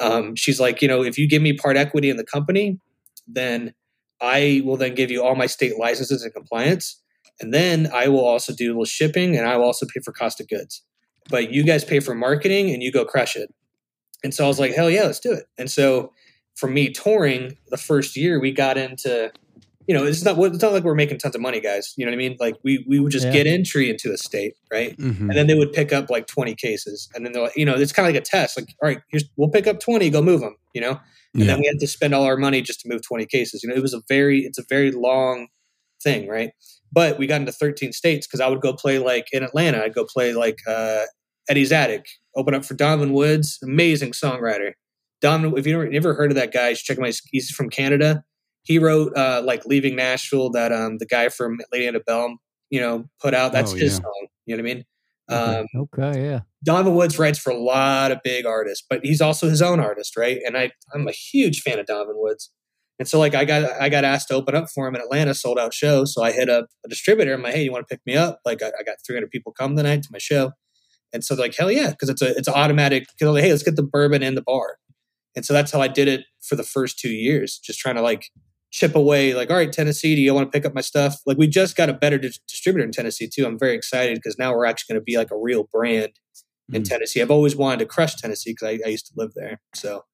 [0.00, 2.78] Um, she's like, you know, if you give me part equity in the company,
[3.26, 3.74] then
[4.22, 7.02] I will then give you all my state licenses and compliance
[7.40, 10.40] and then I will also do little shipping and I will also pay for cost
[10.40, 10.84] of goods.
[11.30, 13.52] But you guys pay for marketing and you go crush it.
[14.22, 15.46] And so I was like, hell yeah, let's do it.
[15.58, 16.12] And so
[16.54, 19.32] for me touring the first year, we got into,
[19.86, 21.94] you know, it's not it's not like we're making tons of money, guys.
[21.96, 22.36] You know what I mean?
[22.38, 23.32] Like we we would just yeah.
[23.32, 24.96] get entry into a state, right?
[24.96, 25.30] Mm-hmm.
[25.30, 27.08] And then they would pick up like 20 cases.
[27.14, 28.58] And then they're like, you know, it's kind of like a test.
[28.58, 31.00] Like, all right, here's we'll pick up 20, go move them, you know?
[31.32, 31.46] And yeah.
[31.46, 33.62] then we had to spend all our money just to move 20 cases.
[33.62, 35.46] You know, it was a very, it's a very long
[36.02, 36.50] thing, right?
[36.92, 39.82] But we got into 13 states because I would go play like in Atlanta.
[39.82, 41.04] I'd go play like uh,
[41.50, 44.72] Eddie's Attic, open up for Donovan Woods, amazing songwriter.
[45.20, 47.12] Donovan, if you never heard of that guy, you should check my.
[47.32, 48.22] He's from Canada.
[48.62, 52.38] He wrote uh, like "Leaving Nashville" that um, the guy from Lady Antebellum,
[52.70, 53.52] you know, put out.
[53.52, 53.98] That's oh, his yeah.
[53.98, 54.26] song.
[54.46, 54.84] You know what I mean?
[55.28, 56.40] Um, okay, yeah.
[56.64, 60.16] Donovan Woods writes for a lot of big artists, but he's also his own artist,
[60.16, 60.38] right?
[60.46, 62.50] And I, I'm a huge fan of Donovan Woods.
[62.98, 65.34] And so like I got I got asked to open up for him in Atlanta,
[65.34, 66.04] sold out show.
[66.04, 67.34] So I hit up a distributor.
[67.34, 68.40] I'm like, hey, you want to pick me up?
[68.44, 70.52] Like I, I got 300 people come tonight to my show.
[71.12, 73.06] And so they're like, hell yeah, because it's a it's automatic.
[73.20, 74.76] Like, hey, let's get the bourbon in the bar.
[75.36, 78.02] And so that's how I did it for the first two years, just trying to
[78.02, 78.30] like
[78.72, 79.34] chip away.
[79.34, 81.20] Like, all right, Tennessee, do you want to pick up my stuff?
[81.26, 83.46] Like, we just got a better di- distributor in Tennessee too.
[83.46, 86.76] I'm very excited because now we're actually going to be like a real brand mm-hmm.
[86.76, 86.88] in mm.
[86.88, 87.22] Tennessee.
[87.22, 89.60] I've always wanted to crush Tennessee because I, I used to live there.
[89.74, 90.04] So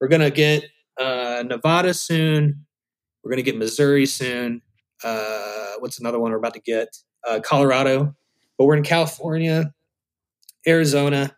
[0.00, 0.64] we're gonna get
[1.00, 2.66] uh, Nevada soon.
[3.22, 4.62] We're going to get Missouri soon.
[5.02, 6.88] Uh, what's another one we're about to get?
[7.26, 8.14] Uh, Colorado.
[8.58, 9.73] But we're in California,
[10.66, 11.36] Arizona.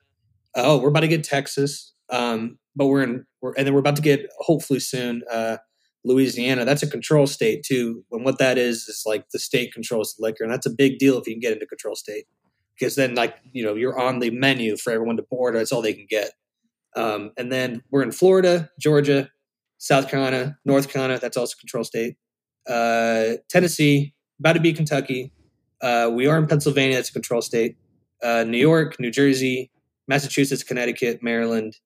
[0.55, 1.93] Oh, we're about to get Texas.
[2.11, 5.57] Um, but we're in, we're, and then we're about to get hopefully soon uh,
[6.05, 6.65] Louisiana.
[6.65, 8.05] That's a control state too.
[8.13, 10.99] And what that is is like the state controls the liquor, and that's a big
[10.99, 12.27] deal if you can get into control state
[12.79, 15.59] because then like you know you're on the menu for everyone to order.
[15.59, 16.33] That's all they can get.
[16.95, 19.31] Um, and then we're in Florida, Georgia,
[19.79, 22.17] South Carolina, North Carolina, that's also control state.
[22.69, 25.33] Uh, Tennessee, about to be Kentucky.
[25.83, 27.77] Uh, we are in Pennsylvania, that's a control state.
[28.23, 29.71] Uh, New York, New Jersey,
[30.09, 31.77] Massachusetts, Connecticut, Maryland,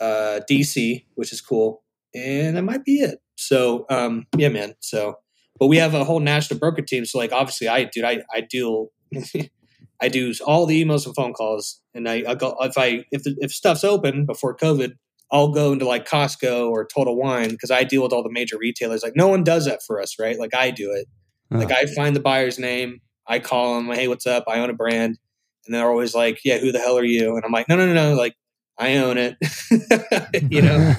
[0.00, 1.82] uh, DC, which is cool.
[2.14, 3.20] And that might be it.
[3.36, 4.74] So, um, yeah, man.
[4.80, 5.16] So,
[5.58, 7.04] but we have a whole national broker team.
[7.04, 8.88] So, like, obviously, I, dude, I, I deal,
[10.02, 11.80] I do all the emails and phone calls.
[11.94, 14.92] And I, I go, if I, if, if stuff's open before COVID,
[15.32, 18.58] I'll go into like Costco or Total Wine because I deal with all the major
[18.58, 19.02] retailers.
[19.02, 20.38] Like no one does that for us, right?
[20.38, 21.06] Like I do it.
[21.52, 21.58] Oh.
[21.58, 24.44] Like I find the buyer's name, I call them, hey, what's up?
[24.48, 25.18] I own a brand,
[25.66, 27.36] and they're always like, yeah, who the hell are you?
[27.36, 28.34] And I'm like, no, no, no, no, like
[28.78, 29.36] I own it,
[30.50, 30.94] you know.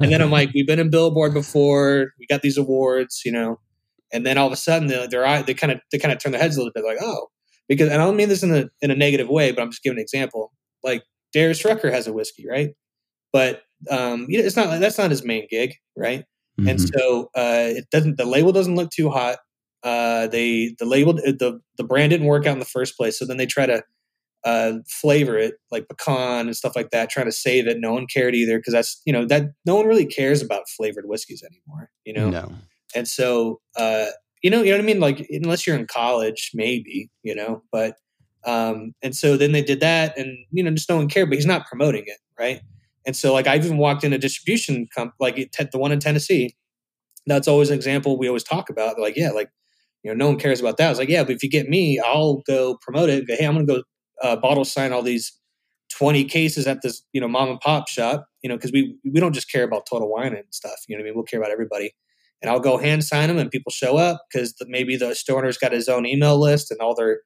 [0.00, 3.58] and then I'm like, we've been in Billboard before, we got these awards, you know.
[4.12, 6.32] And then all of a sudden, they're, they're they kind of they kind of turn
[6.32, 7.28] their heads a little bit, like, oh,
[7.68, 9.82] because and I don't mean this in a in a negative way, but I'm just
[9.82, 10.52] giving an example.
[10.84, 12.70] Like Darius Rucker has a whiskey, right?
[13.32, 16.24] But um, you know, it's not that's not his main gig, right?
[16.60, 16.70] Mhm.
[16.70, 19.38] And so uh, it doesn't the label doesn't look too hot.
[19.82, 23.26] Uh, they the label the the brand didn't work out in the first place, so
[23.26, 23.82] then they try to
[24.44, 27.78] uh, flavor it like pecan and stuff like that, trying to save it.
[27.80, 31.08] No one cared either because that's you know that no one really cares about flavored
[31.08, 31.90] whiskeys anymore.
[32.04, 32.52] You know, no.
[32.94, 34.06] and so uh,
[34.42, 35.00] you know you know what I mean.
[35.00, 37.96] Like unless you're in college, maybe you know, but
[38.44, 41.30] um, and so then they did that, and you know just no one cared.
[41.30, 42.60] But he's not promoting it, right?
[43.06, 46.54] And so like I've even walked in a distribution comp like the one in Tennessee.
[47.26, 49.00] That's always an example we always talk about.
[49.00, 49.48] Like yeah, like
[50.02, 50.86] you know no one cares about that.
[50.86, 53.26] I was like yeah, but if you get me, I'll go promote it.
[53.26, 53.82] Go, hey, I'm going to go
[54.22, 55.38] uh, bottle sign all these
[55.96, 59.20] 20 cases at this you know mom and pop shop you know because we we
[59.20, 61.14] don't just care about total wine and stuff you know what i mean?
[61.14, 61.92] We'll care about everybody.
[62.42, 65.58] And i'll go hand sign them and people show up because maybe the store owner's
[65.58, 67.20] got his own email list and all their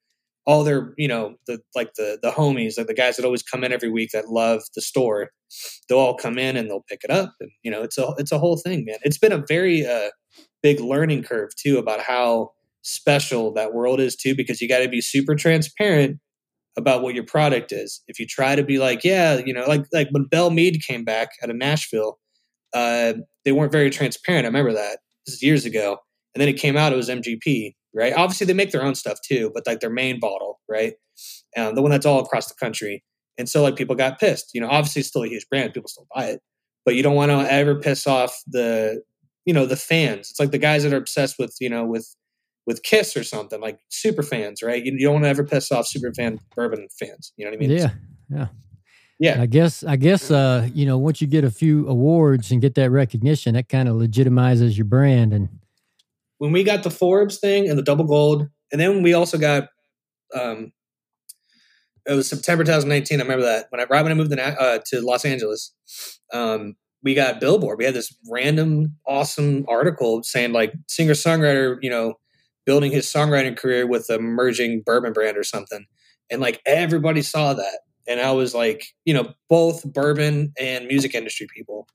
[0.45, 3.63] all their you know the like the the homies like the guys that always come
[3.63, 5.29] in every week that love the store
[5.87, 7.33] they'll all come in and they'll pick it up.
[7.39, 8.97] And you know it's a it's a whole thing man.
[9.03, 10.09] It's been a very uh
[10.61, 14.89] big learning curve too about how special that world is too because you got to
[14.89, 16.17] be super transparent
[16.79, 18.01] about what your product is.
[18.07, 21.03] If you try to be like, yeah, you know, like like when Belle Meade came
[21.03, 22.17] back out of Nashville,
[22.73, 23.13] uh,
[23.45, 24.45] they weren't very transparent.
[24.45, 24.99] I remember that.
[25.25, 25.97] This is years ago.
[26.33, 28.13] And then it came out, it was MGP, right?
[28.13, 30.93] Obviously they make their own stuff too, but like their main bottle, right?
[31.57, 33.03] Um, the one that's all across the country.
[33.37, 34.51] And so like people got pissed.
[34.53, 36.41] You know, obviously it's still a huge brand, people still buy it.
[36.85, 39.01] But you don't want to ever piss off the
[39.45, 40.29] you know, the fans.
[40.29, 42.15] It's like the guys that are obsessed with, you know, with
[42.65, 44.83] with Kiss or something, like super fans, right?
[44.83, 47.33] You, you don't want to ever piss off super fan bourbon fans.
[47.35, 47.71] You know what I mean?
[47.71, 47.89] yeah,
[48.29, 48.47] yeah.
[49.19, 49.41] Yeah.
[49.41, 52.75] I guess I guess uh, you know once you get a few awards and get
[52.75, 55.33] that recognition, that kind of legitimizes your brand.
[55.33, 55.49] And
[56.37, 59.67] When we got the Forbes thing and the double gold, and then we also got,
[60.33, 60.71] um,
[62.07, 63.19] it was September 2019.
[63.19, 65.73] I remember that when I right when I moved to, uh, to Los Angeles,
[66.31, 67.77] um, we got Billboard.
[67.77, 72.13] We had this random awesome article saying like singer songwriter, you know,
[72.69, 75.87] building his songwriting career with a merging bourbon brand or something,
[76.29, 77.79] and like everybody saw that.
[78.07, 81.87] And I was like, you know, both bourbon and music industry people.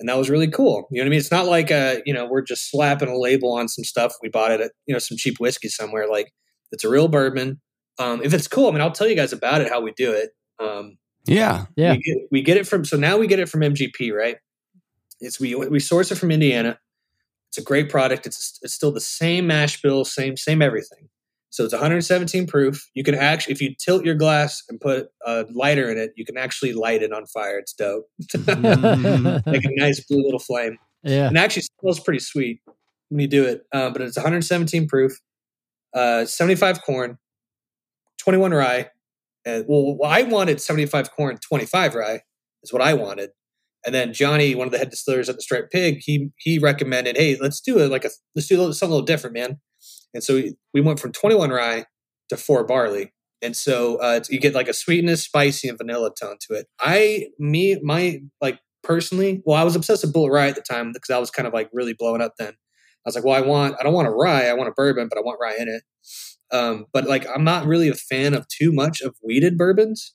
[0.00, 0.88] And that was really cool.
[0.90, 1.20] You know what I mean?
[1.20, 4.28] It's not like, uh, you know, we're just slapping a label on some stuff we
[4.28, 6.08] bought it at, you know, some cheap whiskey somewhere.
[6.08, 6.32] Like
[6.72, 7.60] it's a real bourbon.
[8.00, 10.12] Um, if it's cool, I mean, I'll tell you guys about it, how we do
[10.12, 10.30] it.
[10.60, 11.66] Um, Yeah.
[11.76, 11.92] Yeah.
[11.92, 14.38] we get, we get it from, so now we get it from MGP, right?
[15.20, 16.78] It's, we, we source it from Indiana.
[17.56, 18.26] It's a great product.
[18.26, 21.08] It's, it's still the same mash bill, same, same everything.
[21.48, 22.86] So it's 117 proof.
[22.92, 26.26] You can actually, if you tilt your glass and put a lighter in it, you
[26.26, 27.58] can actually light it on fire.
[27.58, 28.04] It's dope.
[28.22, 29.46] Mm.
[29.46, 30.76] like a nice blue little flame.
[31.02, 32.60] yeah, And actually smells pretty sweet
[33.08, 33.62] when you do it.
[33.72, 35.18] Uh, but it's 117 proof,
[35.94, 37.16] uh, 75 corn,
[38.18, 38.90] 21 rye.
[39.46, 42.20] And, well, I wanted 75 corn, 25 rye
[42.62, 43.30] is what I wanted.
[43.86, 47.16] And then Johnny, one of the head distillers at the Striped Pig, he he recommended,
[47.16, 49.60] hey, let's do it like a let's do something a little different, man.
[50.12, 51.84] And so we, we went from 21 rye
[52.30, 53.12] to four barley.
[53.42, 56.66] And so uh, you get like a sweetness, spicy, and vanilla tone to it.
[56.80, 60.92] I, me, my, like personally, well, I was obsessed with Bulleit Rye at the time
[60.92, 62.54] because I was kind of like really blowing up then.
[62.54, 65.08] I was like, well, I want, I don't want a rye, I want a bourbon,
[65.08, 65.82] but I want rye in it.
[66.50, 70.14] Um, but like, I'm not really a fan of too much of wheated bourbons.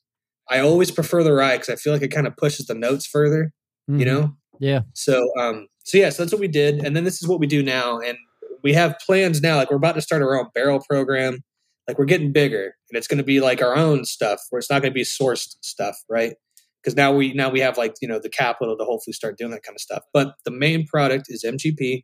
[0.50, 3.06] I always prefer the rye because I feel like it kind of pushes the notes
[3.06, 3.54] further,
[3.88, 4.06] you Mhm.
[4.06, 4.36] know?
[4.60, 7.39] yeah, So, um, so yeah, so that's what we did, and then this is what
[7.39, 8.17] we do now, and
[8.63, 9.56] we have plans now.
[9.58, 11.39] Like we're about to start our own barrel program.
[11.88, 14.70] Like we're getting bigger, and it's going to be like our own stuff, where it's
[14.70, 16.36] not going to be sourced stuff, right?
[16.84, 19.52] Because now we now we have like you know the capital to hopefully start doing
[19.52, 20.04] that kind of stuff.
[20.13, 22.04] But the main product is MGP.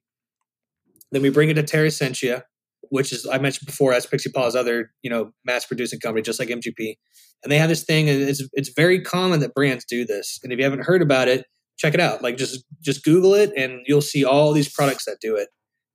[1.12, 2.44] Then we bring it to Terressentia,
[2.90, 6.40] which is I mentioned before, that's Pixie Paw's other you know mass producing company, just
[6.40, 6.96] like MGP.
[7.44, 10.40] And they have this thing, and it's it's very common that brands do this.
[10.44, 11.46] And if you haven't heard about it,
[11.78, 12.22] check it out.
[12.22, 15.50] Like just just Google it, and you'll see all these products that do it,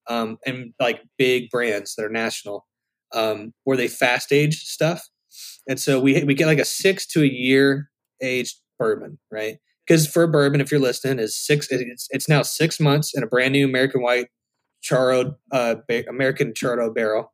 [0.09, 2.67] um, and like big brands that are national,
[3.15, 5.09] um, where they fast age stuff.
[5.69, 7.91] And so we we get like a six to a year
[8.23, 9.59] aged bourbon, right?
[9.87, 11.69] Because for a bourbon, if you're listening, is six.
[11.71, 14.29] It's it's now six months in a brand new American white
[14.81, 17.33] charred uh, ba- American charred barrel,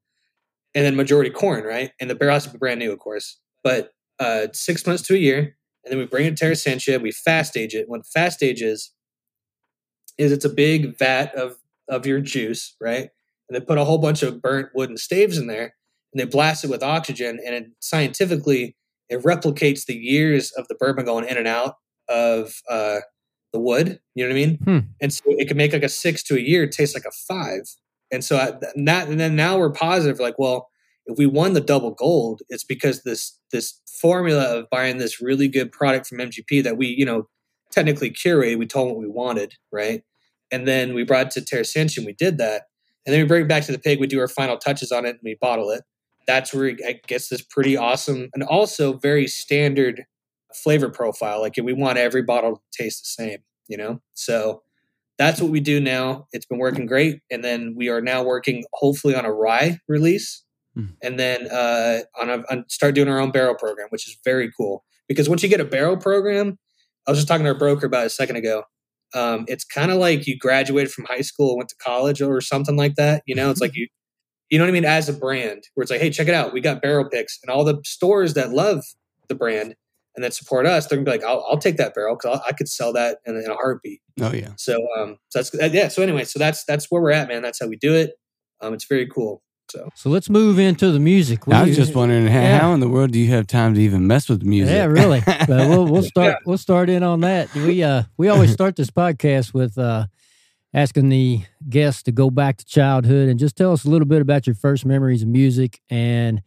[0.74, 1.92] and then majority corn, right?
[2.00, 3.38] And the barrel has to be brand new, of course.
[3.62, 5.56] But uh, six months to a year,
[5.88, 7.00] and then we bring it to Terressentia.
[7.00, 7.88] We fast age it.
[7.88, 8.92] What fast ages
[10.18, 11.56] is, is it's a big vat of
[11.88, 13.08] of your juice, right?
[13.48, 15.74] And they put a whole bunch of burnt wooden staves in there,
[16.12, 18.76] and they blast it with oxygen, and it, scientifically
[19.08, 21.76] it replicates the years of the bourbon going in and out
[22.10, 22.98] of uh,
[23.54, 24.00] the wood.
[24.14, 24.58] You know what I mean?
[24.58, 24.78] Hmm.
[25.00, 27.62] And so it can make like a six to a year taste like a five.
[28.10, 30.68] And so I, that, and then now we're positive, like, well,
[31.08, 35.48] if we won the double gold, it's because this this formula of buying this really
[35.48, 37.26] good product from MGP that we, you know,
[37.72, 40.02] technically curated, we told what we wanted, right?
[40.52, 42.64] And then we brought it to Ascension, we did that.
[43.06, 45.06] And then we bring it back to the pig, we do our final touches on
[45.06, 45.82] it, and we bottle it.
[46.26, 50.04] That's where it gets this pretty awesome and also very standard
[50.54, 51.40] flavor profile.
[51.40, 54.00] Like we want every bottle to taste the same, you know?
[54.12, 54.62] So
[55.16, 56.26] that's what we do now.
[56.32, 57.20] It's been working great.
[57.30, 60.44] And then we are now working hopefully on a rye release
[60.78, 60.94] mm.
[61.02, 64.50] and then uh, on, a, on start doing our own barrel program, which is very
[64.56, 64.84] cool.
[65.08, 66.58] Because once you get a barrel program,
[67.06, 68.64] I was just talking to our broker about a second ago.
[69.14, 72.76] Um, it's kind of like you graduated from high school, went to college, or something
[72.76, 73.22] like that.
[73.26, 73.88] You know, it's like you,
[74.50, 76.52] you know what I mean, as a brand, where it's like, hey, check it out,
[76.52, 78.84] we got barrel picks, and all the stores that love
[79.28, 79.74] the brand
[80.14, 82.52] and that support us, they're gonna be like, I'll, I'll take that barrel because I
[82.52, 84.00] could sell that in, in, a heartbeat.
[84.20, 84.50] Oh yeah.
[84.56, 85.88] So um, so that's uh, yeah.
[85.88, 87.40] So anyway, so that's that's where we're at, man.
[87.40, 88.14] That's how we do it.
[88.60, 89.42] Um, it's very cool.
[89.70, 91.46] So so let's move into the music.
[91.48, 92.58] I was just wondering how, yeah.
[92.58, 94.74] how, in the world do you have time to even mess with music?
[94.74, 95.22] Yeah, really.
[95.26, 96.38] but we'll we'll start yeah.
[96.46, 97.52] we'll start in on that.
[97.54, 100.06] We uh we always start this podcast with uh
[100.74, 104.22] asking the guests to go back to childhood and just tell us a little bit
[104.22, 106.42] about your first memories of music and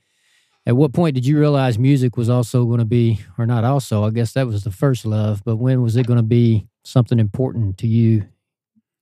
[0.65, 4.03] at what point did you realize music was also going to be, or not also,
[4.03, 7.17] I guess that was the first love, but when was it going to be something
[7.17, 8.27] important to you?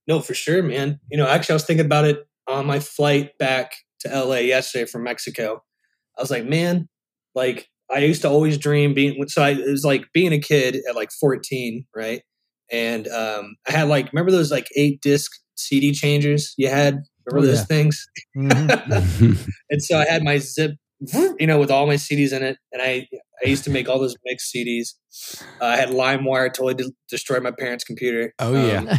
[0.07, 0.99] No, for sure, man.
[1.11, 4.85] You know, actually, I was thinking about it on my flight back to LA yesterday
[4.85, 5.63] from Mexico.
[6.17, 6.87] I was like, man,
[7.35, 10.77] like I used to always dream being, so I, it was like being a kid
[10.87, 12.21] at like 14, right?
[12.71, 16.99] And um, I had like, remember those like eight disc CD changers you had?
[17.25, 17.65] Remember oh, those yeah.
[17.65, 18.07] things?
[18.37, 19.49] Mm-hmm.
[19.69, 20.71] and so I had my zip
[21.39, 22.57] you know, with all my CDs in it.
[22.71, 23.07] And I,
[23.43, 24.95] I used to make all those mixed CDs.
[25.61, 28.33] Uh, I had LimeWire totally de- destroyed my parents' computer.
[28.39, 28.97] Oh yeah,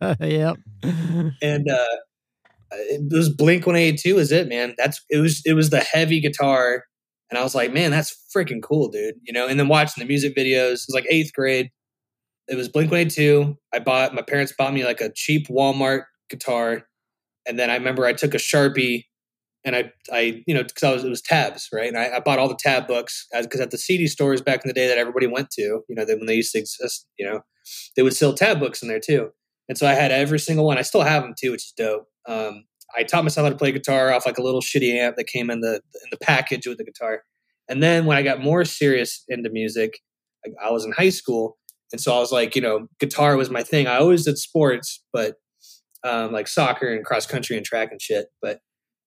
[0.00, 0.56] um, yep.
[1.42, 1.96] And uh,
[2.70, 4.18] it was Blink One Eighty Two.
[4.18, 4.74] Is it, man?
[4.78, 6.84] That's it was it was the heavy guitar,
[7.30, 9.16] and I was like, man, that's freaking cool, dude.
[9.24, 9.46] You know.
[9.46, 10.72] And then watching the music videos.
[10.72, 11.70] It was like eighth grade.
[12.48, 13.56] It was Blink One Eighty Two.
[13.72, 16.86] I bought my parents bought me like a cheap Walmart guitar,
[17.46, 19.04] and then I remember I took a sharpie
[19.66, 21.88] and I, I, you know, because I was it was tabs, right?
[21.88, 24.68] And I, I bought all the tab books because at the CD stores back in
[24.68, 27.40] the day that everybody went to, you know, when they used to exist, you know,
[27.96, 29.30] they would sell tab books in there too.
[29.68, 30.78] And so I had every single one.
[30.78, 32.06] I still have them too, which is dope.
[32.28, 32.64] Um,
[32.96, 35.50] I taught myself how to play guitar off like a little shitty amp that came
[35.50, 37.22] in the in the package with the guitar.
[37.68, 39.98] And then when I got more serious into music,
[40.44, 41.58] I, I was in high school,
[41.92, 43.86] and so I was like, you know, guitar was my thing.
[43.86, 45.36] I always did sports, but
[46.04, 48.26] um, like soccer and cross country and track and shit.
[48.40, 48.60] But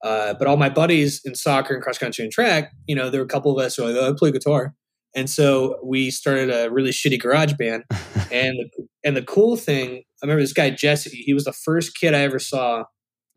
[0.03, 3.19] uh, but all my buddies in soccer and cross country and track, you know, there
[3.19, 4.73] were a couple of us who were like, oh, I play guitar.
[5.15, 7.83] And so we started a really shitty garage band.
[8.31, 8.69] and the,
[9.03, 11.09] and the cool thing, I remember this guy Jesse.
[11.09, 12.85] He was the first kid I ever saw.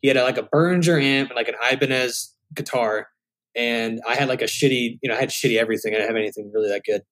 [0.02, 3.08] He had a, like a Behringer amp and like an Ibanez guitar,
[3.56, 5.94] and I had like a shitty, you know, I had shitty everything.
[5.94, 7.02] I didn't have anything really that good.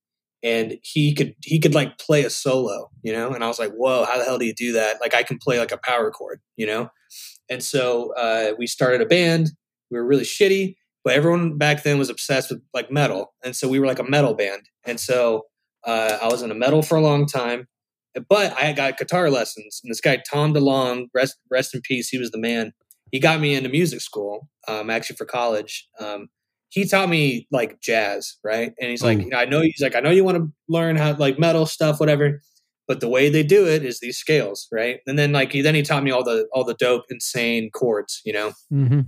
[0.43, 3.31] And he could he could like play a solo, you know.
[3.31, 5.01] And I was like, whoa, how the hell do you do that?
[5.01, 6.89] Like I can play like a power chord, you know.
[7.51, 9.51] And so uh, we started a band.
[9.91, 13.35] We were really shitty, but everyone back then was obsessed with like metal.
[13.45, 14.63] And so we were like a metal band.
[14.85, 15.47] And so
[15.85, 17.67] uh, I was in a metal for a long time,
[18.29, 19.81] but I got guitar lessons.
[19.83, 22.73] And this guy, Tom DeLong, rest, rest in peace, he was the man.
[23.13, 25.89] He got me into music school, um, actually for college.
[25.99, 26.29] Um,
[26.69, 28.73] he taught me like jazz, right?
[28.81, 30.95] And he's like, you know, I know he's like, I know you want to learn
[30.95, 32.41] how like metal stuff, whatever
[32.91, 34.99] but the way they do it is these scales, right?
[35.07, 38.21] And then like he then he taught me all the all the dope, insane chords,
[38.25, 38.49] you know.
[38.73, 39.03] Mm-hmm.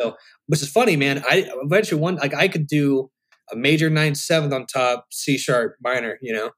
[0.00, 1.22] so, which is funny, man.
[1.28, 3.10] I eventually one like I could do
[3.52, 6.52] a major ninth seventh on top, C sharp minor, you know.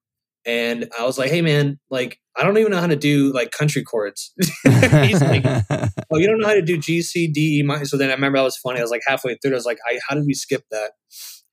[0.51, 3.53] And I was like, hey man, like I don't even know how to do like
[3.53, 4.33] country chords.
[4.65, 5.45] He's like,
[6.11, 7.85] oh, you don't know how to do G C D E minor.
[7.85, 8.81] So then I remember that was funny.
[8.81, 10.91] I was like halfway through, I was like, I, how did we skip that?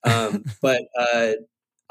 [0.04, 1.34] Um, but uh,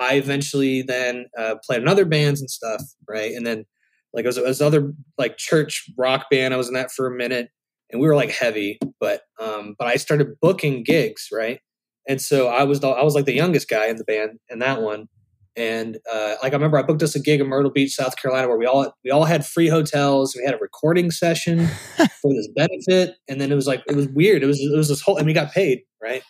[0.00, 3.32] I eventually then uh, played in other bands and stuff, right?
[3.32, 3.66] And then
[4.12, 6.54] like it was, it was other like church rock band.
[6.54, 7.50] I was in that for a minute,
[7.92, 11.60] and we were like heavy, but um, but I started booking gigs, right?
[12.08, 14.58] And so I was the, I was like the youngest guy in the band in
[14.60, 15.08] that one,
[15.56, 18.48] and uh, like I remember I booked us a gig in Myrtle Beach, South Carolina,
[18.48, 20.36] where we all we all had free hotels.
[20.36, 24.08] We had a recording session for this benefit, and then it was like it was
[24.08, 24.42] weird.
[24.42, 26.22] It was it was this whole and we got paid, right?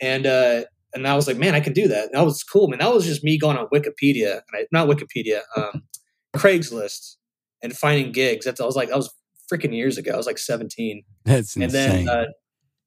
[0.00, 0.64] And uh,
[0.94, 2.10] and I was like, man, I can do that.
[2.12, 2.80] that was cool, man.
[2.80, 5.84] That was just me going on Wikipedia, and I, not Wikipedia, um,
[6.36, 7.16] Craigslist,
[7.62, 8.44] and finding gigs.
[8.44, 9.12] That's I was like, that was
[9.52, 10.12] freaking years ago.
[10.12, 11.04] I was like 17.
[11.24, 12.06] That's and insane.
[12.06, 12.24] then, uh,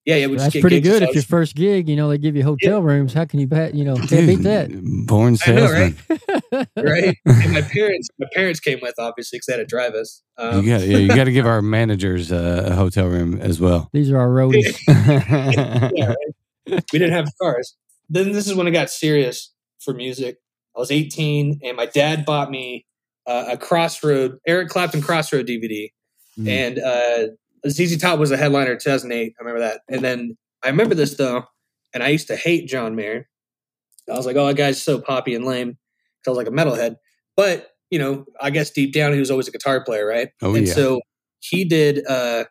[0.06, 1.02] Yeah, yeah, we just That's get pretty good.
[1.02, 3.12] If your first gig, you know, they give you hotel rooms.
[3.14, 3.74] How can you bet?
[3.74, 4.70] You know, can't beat that.
[5.08, 5.98] Born I know, salesman.
[6.52, 6.68] right?
[6.78, 7.18] right?
[7.26, 10.22] And my parents, my parents came with obviously because they had to drive us.
[10.38, 13.60] Um, You got yeah, you got to give our managers uh, a hotel room as
[13.60, 13.90] well.
[13.94, 14.78] These are our roadies.
[15.96, 16.84] yeah, right?
[16.94, 17.76] we didn't have cars.
[18.08, 20.38] Then this is when it got serious for music.
[20.76, 22.86] I was 18, and my dad bought me
[23.26, 25.90] uh, a Crossroad Eric Clapton Crossroad DVD,
[26.38, 26.48] Mm.
[26.50, 27.34] and uh,
[27.70, 29.34] ZZ Top was a headliner in 2008.
[29.40, 29.82] I remember that.
[29.90, 31.46] And then I remember this though,
[31.94, 33.28] and I used to hate John Mayer.
[34.10, 36.52] I was like, "Oh, that guy's so poppy and lame," because I was like a
[36.52, 36.96] metalhead.
[37.36, 40.30] But you know, I guess deep down, he was always a guitar player, right?
[40.42, 40.74] Oh, and yeah.
[40.74, 41.02] so
[41.40, 42.06] he did.
[42.08, 42.46] uh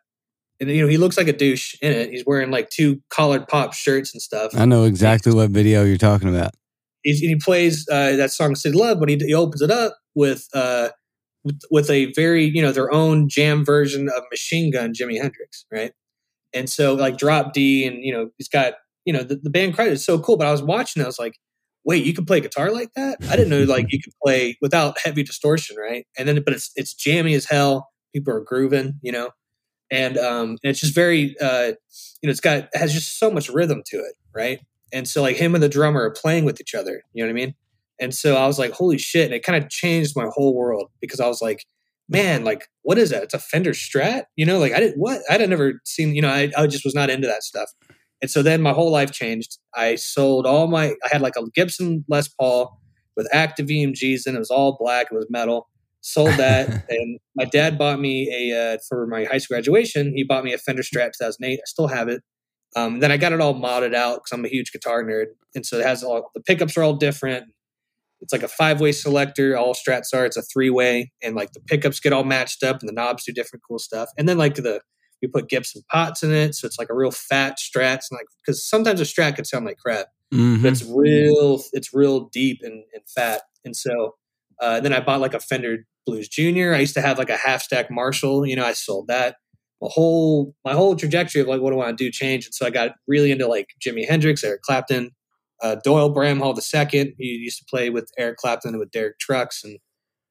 [0.60, 2.10] and you know, he looks like a douche in it.
[2.10, 4.52] He's wearing like two collared pop shirts and stuff.
[4.54, 6.52] I know exactly what video you're talking about.
[7.02, 9.96] He's, and he plays uh, that song "City Love," but he, he opens it up
[10.14, 10.90] with uh,
[11.44, 15.66] with, with a very you know their own jam version of Machine Gun Jimi Hendrix,
[15.70, 15.92] right?
[16.52, 18.74] And so like Drop D, and you know he's got
[19.04, 20.36] you know the, the band credit is so cool.
[20.36, 21.34] But I was watching, I was like,
[21.84, 23.18] wait, you can play guitar like that?
[23.28, 26.06] I didn't know like you could play without heavy distortion, right?
[26.18, 27.90] And then but it's it's jammy as hell.
[28.14, 29.30] People are grooving, you know,
[29.90, 31.72] and um, and it's just very uh,
[32.22, 34.60] you know it's got it has just so much rhythm to it, right?
[34.92, 37.30] And so like him and the drummer are playing with each other, you know what
[37.30, 37.54] I mean?
[38.00, 39.26] And so I was like, holy shit.
[39.26, 41.64] And it kind of changed my whole world because I was like,
[42.08, 43.22] man, like, what is that?
[43.22, 44.24] It's a Fender Strat?
[44.36, 45.20] You know, like I didn't, what?
[45.30, 47.70] I had never seen, you know, I, I just was not into that stuff.
[48.20, 49.58] And so then my whole life changed.
[49.74, 52.78] I sold all my, I had like a Gibson Les Paul
[53.16, 55.08] with active EMGs and it was all black.
[55.10, 55.68] It was metal.
[56.00, 56.68] Sold that.
[56.88, 60.52] and my dad bought me a, uh, for my high school graduation, he bought me
[60.52, 61.54] a Fender Strat 2008.
[61.54, 62.22] I still have it.
[62.76, 65.26] Um, then I got it all modded out because I'm a huge guitar nerd.
[65.54, 67.46] And so it has all, the pickups are all different
[68.24, 69.56] it's like a five way selector.
[69.56, 70.24] All strats are.
[70.26, 73.24] It's a three way, and like the pickups get all matched up, and the knobs
[73.24, 74.08] do different cool stuff.
[74.18, 74.80] And then like the
[75.22, 78.06] we put Gibson pots in it, so it's like a real fat strats.
[78.10, 80.62] And like because sometimes a strat could sound like crap, Mhm.
[80.62, 81.62] but it's real.
[81.72, 83.42] It's real deep and, and fat.
[83.64, 84.16] And so
[84.60, 86.74] uh, then I bought like a Fender Blues Junior.
[86.74, 88.46] I used to have like a half stack Marshall.
[88.46, 89.36] You know, I sold that.
[89.82, 92.54] My whole my whole trajectory of like what do I want to do changed, and
[92.54, 95.10] so I got really into like Jimi Hendrix, Eric Clapton,
[95.62, 97.14] uh, Doyle Bramhall II.
[97.18, 99.78] He used to play with Eric Clapton and with Derek Trucks, and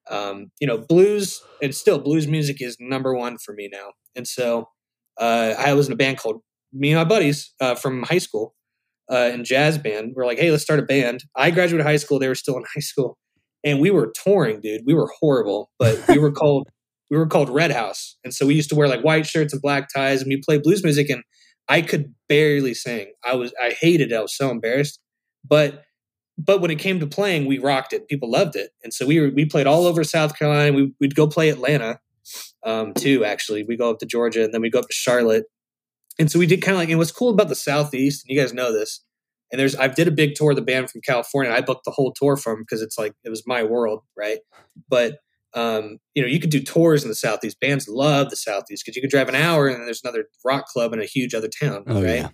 [0.10, 3.92] um, you know, blues and still blues music is number one for me now.
[4.16, 4.70] And so
[5.20, 6.42] uh, I was in a band called
[6.74, 8.56] me and my buddies uh, from high school
[9.12, 10.14] uh, in jazz band.
[10.16, 11.24] We're like, hey, let's start a band.
[11.36, 13.18] I graduated high school; they were still in high school,
[13.64, 14.82] and we were touring, dude.
[14.86, 16.68] We were horrible, but we were called
[17.10, 19.62] we were called Red House, and so we used to wear like white shirts and
[19.62, 21.10] black ties, and we played blues music.
[21.10, 21.24] And
[21.70, 23.14] I could barely sing.
[23.24, 24.16] I was I hated it.
[24.16, 25.00] I was so embarrassed.
[25.48, 25.84] But
[26.38, 28.08] but when it came to playing, we rocked it.
[28.08, 30.76] People loved it, and so we were we played all over South Carolina.
[30.76, 32.00] We, we'd go play Atlanta
[32.66, 33.24] um, too.
[33.26, 35.46] Actually, we go up to Georgia, and then we go up to Charlotte.
[36.20, 36.90] And so we did kind of like.
[36.90, 39.04] And what's cool about the Southeast, and you guys know this,
[39.52, 41.52] and there's I did a big tour of the band from California.
[41.52, 44.40] I booked the whole tour from because it's like it was my world, right?
[44.90, 45.18] But
[45.56, 47.60] um, you know, you could do tours in the Southeast.
[47.60, 50.66] Bands love the Southeast because you could drive an hour and then there's another rock
[50.66, 52.16] club in a huge other town, Oh, right?
[52.16, 52.30] yeah.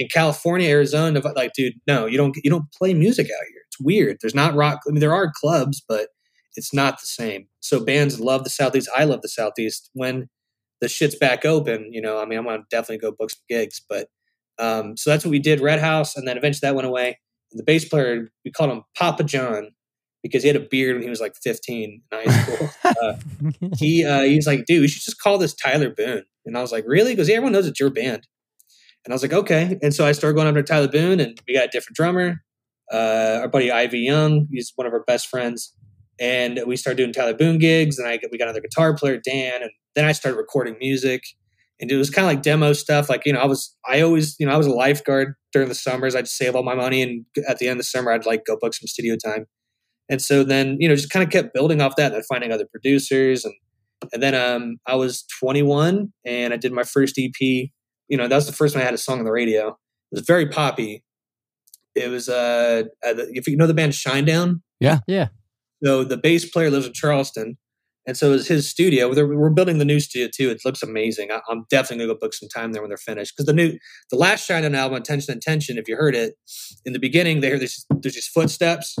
[0.00, 3.62] In California, Arizona, like, dude, no, you don't, you don't play music out here.
[3.68, 4.16] It's weird.
[4.20, 4.80] There's not rock.
[4.88, 6.08] I mean, there are clubs, but
[6.56, 7.46] it's not the same.
[7.60, 8.88] So bands love the Southeast.
[8.96, 9.90] I love the Southeast.
[9.92, 10.30] When
[10.80, 13.82] the shit's back open, you know, I mean, I'm gonna definitely go book some gigs.
[13.86, 14.08] But
[14.58, 15.60] um, so that's what we did.
[15.60, 17.18] Red House, and then eventually that went away.
[17.52, 19.70] And the bass player, we called him Papa John
[20.22, 22.70] because he had a beard when he was like 15 in high school.
[23.02, 23.14] uh,
[23.76, 26.24] he uh, he was like, dude, we should just call this Tyler Boone.
[26.46, 27.12] And I was like, really?
[27.12, 28.26] Because everyone knows it's your band.
[29.04, 29.78] And I was like, okay.
[29.82, 32.42] And so I started going under Tyler Boone, and we got a different drummer.
[32.92, 35.74] Uh, our buddy Ivy Young, he's one of our best friends,
[36.20, 37.98] and we started doing Tyler Boone gigs.
[37.98, 41.22] And I we got another guitar player, Dan, and then I started recording music.
[41.80, 43.08] And it was kind of like demo stuff.
[43.08, 45.74] Like you know, I was I always you know I was a lifeguard during the
[45.74, 46.14] summers.
[46.14, 48.58] I'd save all my money, and at the end of the summer, I'd like go
[48.60, 49.46] book some studio time.
[50.10, 52.66] And so then you know just kind of kept building off that, and finding other
[52.70, 53.54] producers, and
[54.12, 57.70] and then um I was 21, and I did my first EP
[58.10, 59.68] you know, that was the first time I had a song on the radio.
[59.68, 61.04] It was very poppy.
[61.94, 64.60] It was, uh, uh, if you know the band Shinedown.
[64.80, 64.98] Yeah.
[65.06, 65.28] Yeah.
[65.82, 67.56] So the bass player lives in Charleston.
[68.06, 69.08] And so it was his studio.
[69.08, 70.50] We're, we're building the new studio too.
[70.50, 71.30] It looks amazing.
[71.30, 73.34] I, I'm definitely gonna go book some time there when they're finished.
[73.36, 73.78] Because the new,
[74.10, 76.34] the last Shinedown album, Attention Attention, if you heard it,
[76.84, 78.96] in the beginning, they hear this, there's these footsteps.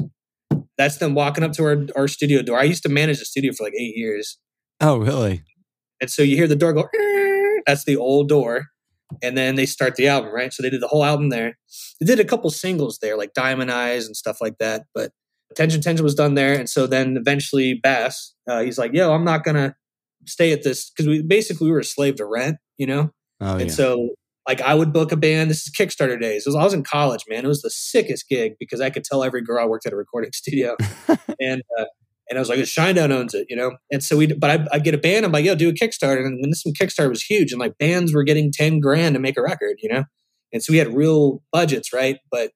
[0.78, 2.58] That's them walking up to our, our studio door.
[2.58, 4.38] I used to manage the studio for like eight years.
[4.80, 5.42] Oh, really?
[6.00, 6.88] And so you hear the door go,
[7.66, 8.69] that's the old door.
[9.22, 10.52] And then they start the album, right?
[10.52, 11.58] So they did the whole album there.
[12.00, 14.84] They did a couple singles there, like Diamond Eyes and stuff like that.
[14.94, 15.12] But
[15.50, 16.58] Attention Tension was done there.
[16.58, 19.74] And so then eventually Bass, uh, he's like, yo, I'm not going to
[20.26, 20.90] stay at this.
[20.90, 23.10] Because we basically we were a slave to rent, you know?
[23.40, 23.74] Oh, and yeah.
[23.74, 24.10] so
[24.46, 25.50] like I would book a band.
[25.50, 26.44] This is Kickstarter days.
[26.46, 27.44] Was, I was in college, man.
[27.44, 29.96] It was the sickest gig because I could tell every girl I worked at a
[29.96, 30.76] recording studio,
[31.40, 31.84] and uh,
[32.30, 33.72] and I was like, Shinedown owns it, you know.
[33.90, 35.26] And so we, but I, I get a band.
[35.26, 36.24] I'm like, yo, do a Kickstarter.
[36.24, 39.20] And when this one Kickstarter was huge, and like bands were getting ten grand to
[39.20, 40.04] make a record, you know.
[40.52, 42.18] And so we had real budgets, right?
[42.30, 42.52] But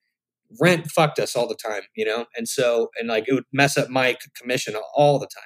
[0.61, 2.27] rent fucked us all the time, you know.
[2.37, 5.45] And so and like it would mess up my commission all the time.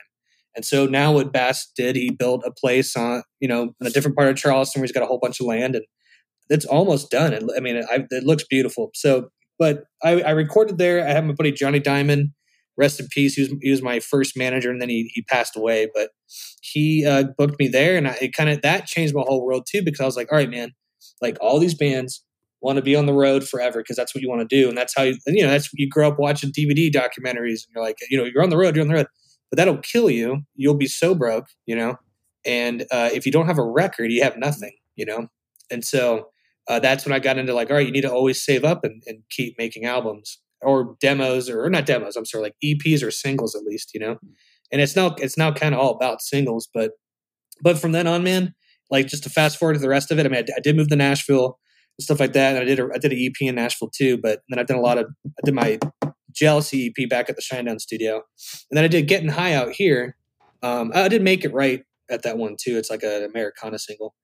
[0.55, 3.91] And so now what Bass did, he built a place on, you know, in a
[3.91, 5.85] different part of Charleston where he's got a whole bunch of land and
[6.51, 7.33] it's almost done.
[7.33, 8.91] And I mean, I, it looks beautiful.
[8.95, 11.07] So, but I, I, recorded there.
[11.07, 12.31] I had my buddy Johnny Diamond,
[12.79, 13.35] rest in peace.
[13.35, 16.11] He was, he was my first manager and then he, he passed away, but
[16.63, 17.97] he uh, booked me there.
[17.97, 20.31] And I, it kind of, that changed my whole world too, because I was like,
[20.33, 20.71] all right, man,
[21.21, 22.25] like all these bands
[22.61, 24.69] want to be on the road forever because that's what you want to do.
[24.69, 27.85] And that's how you, you know, that's, you grow up watching DVD documentaries and you're
[27.85, 29.07] like, you know, you're on the road, you're on the road,
[29.51, 30.43] but that'll kill you.
[30.55, 31.97] You'll be so broke, you know?
[32.47, 35.27] And uh, if you don't have a record, you have nothing, you know?
[35.71, 36.29] And so
[36.69, 38.85] uh, that's when I got into like, all right, you need to always save up
[38.85, 42.17] and, and keep making albums or demos or, or, not demos.
[42.17, 44.19] I'm sorry, like EPs or singles at least, you know.
[44.73, 46.93] And it's now it's now kind of all about singles, but
[47.63, 48.55] but from then on, man,
[48.91, 50.27] like just to fast forward to the rest of it.
[50.27, 51.59] I mean, I, I did move to Nashville
[51.99, 54.19] and stuff like that, and I did a, I did an EP in Nashville too.
[54.19, 55.79] But then I've done a lot of I did my
[56.33, 58.23] Jealousy EP back at the Shinedown studio,
[58.71, 60.17] and then I did Getting High out here.
[60.63, 62.77] Um, I did Make It Right at that one too.
[62.77, 64.15] It's like an Americana single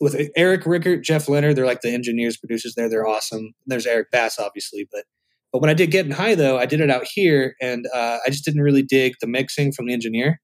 [0.00, 1.56] with Eric Rickert, Jeff Leonard.
[1.56, 2.88] They're like the engineers, producers there.
[2.88, 3.52] They're awesome.
[3.66, 5.04] There's Eric Bass, obviously, but
[5.52, 8.30] but when I did Getting High though, I did it out here, and uh, I
[8.30, 10.40] just didn't really dig the mixing from the engineer.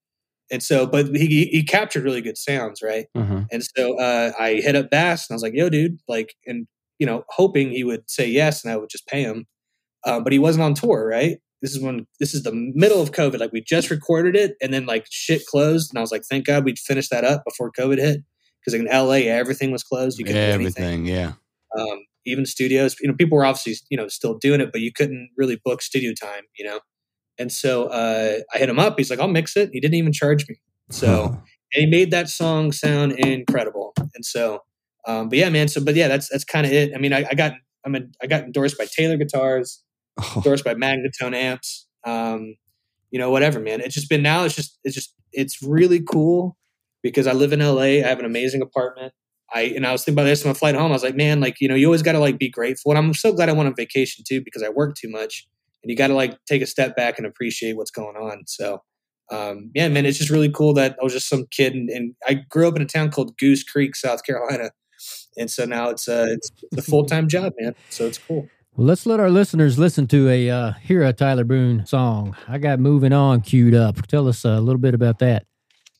[0.51, 3.07] And so, but he he captured really good sounds, right?
[3.15, 3.43] Uh-huh.
[3.51, 6.67] And so uh, I hit up Bass, and I was like, "Yo, dude!" Like, and
[6.99, 9.47] you know, hoping he would say yes, and I would just pay him.
[10.05, 11.39] Um, but he wasn't on tour, right?
[11.63, 13.41] This is when this is the middle of COVID.
[13.41, 16.47] Like we just recorded it, and then like shit closed, and I was like, "Thank
[16.47, 18.21] God we'd finished that up before COVID hit."
[18.67, 20.19] because in LA everything was closed.
[20.19, 20.85] You couldn't yeah, do anything.
[20.85, 21.07] everything.
[21.07, 21.33] Yeah.
[21.79, 24.93] Um, even studios, you know, people were obviously you know still doing it, but you
[24.93, 26.81] couldn't really book studio time, you know.
[27.39, 28.99] And so uh, I hit him up.
[28.99, 30.57] He's like, "I'll mix it." He didn't even charge me.
[30.91, 31.41] So
[31.73, 33.93] and he made that song sound incredible.
[34.15, 34.63] And so,
[35.07, 35.69] um, but yeah, man.
[35.69, 36.95] So, but yeah, that's that's kind of it.
[36.95, 37.55] I mean, I, I got
[37.85, 39.83] I'm a, I got endorsed by Taylor Guitars,
[40.19, 41.87] Oh, endorsed by Magnatone Amps.
[42.05, 42.57] Um,
[43.11, 43.81] you know, whatever, man.
[43.81, 44.45] It's just been now.
[44.45, 46.57] It's just it's just it's really cool
[47.03, 47.83] because I live in LA.
[47.83, 49.13] I have an amazing apartment.
[49.53, 50.91] I and I was thinking about this on my flight home.
[50.91, 52.91] I was like, man, like you know, you always got to like be grateful.
[52.93, 55.47] And I'm so glad I went on vacation too because I work too much,
[55.83, 58.43] and you got to like take a step back and appreciate what's going on.
[58.47, 58.83] So,
[59.31, 62.15] um, yeah, man, it's just really cool that I was just some kid, and, and
[62.27, 64.71] I grew up in a town called Goose Creek, South Carolina,
[65.37, 67.75] and so now it's a it's a full time job, man.
[67.91, 68.49] So it's cool.
[68.77, 72.37] Well, let's let our listeners listen to a uh, hear a Tyler Boone song.
[72.49, 74.07] I got "Moving On" queued up.
[74.09, 75.47] Tell us a little bit about that.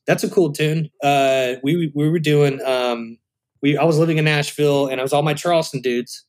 [0.07, 0.91] That's a cool tune.
[1.03, 2.61] Uh, we we were doing.
[2.65, 3.19] Um,
[3.63, 6.25] we I was living in Nashville, and I was all my Charleston dudes.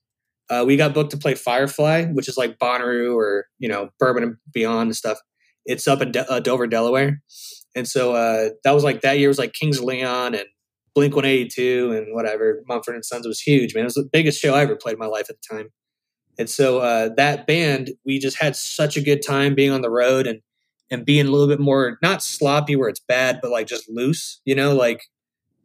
[0.49, 4.23] Uh, we got booked to play Firefly, which is like Bonnaroo or you know Bourbon
[4.23, 5.19] and Beyond and stuff.
[5.65, 7.21] It's up in De- uh, Dover, Delaware,
[7.75, 10.45] and so uh, that was like that year was like Kings of Leon and
[10.95, 13.75] Blink One Eighty Two and whatever Mumford and Sons was huge.
[13.75, 15.69] Man, it was the biggest show I ever played in my life at the time.
[16.39, 19.89] And so uh, that band, we just had such a good time being on the
[19.89, 20.41] road and
[20.89, 24.39] and being a little bit more not sloppy where it's bad, but like just loose,
[24.45, 25.03] you know, like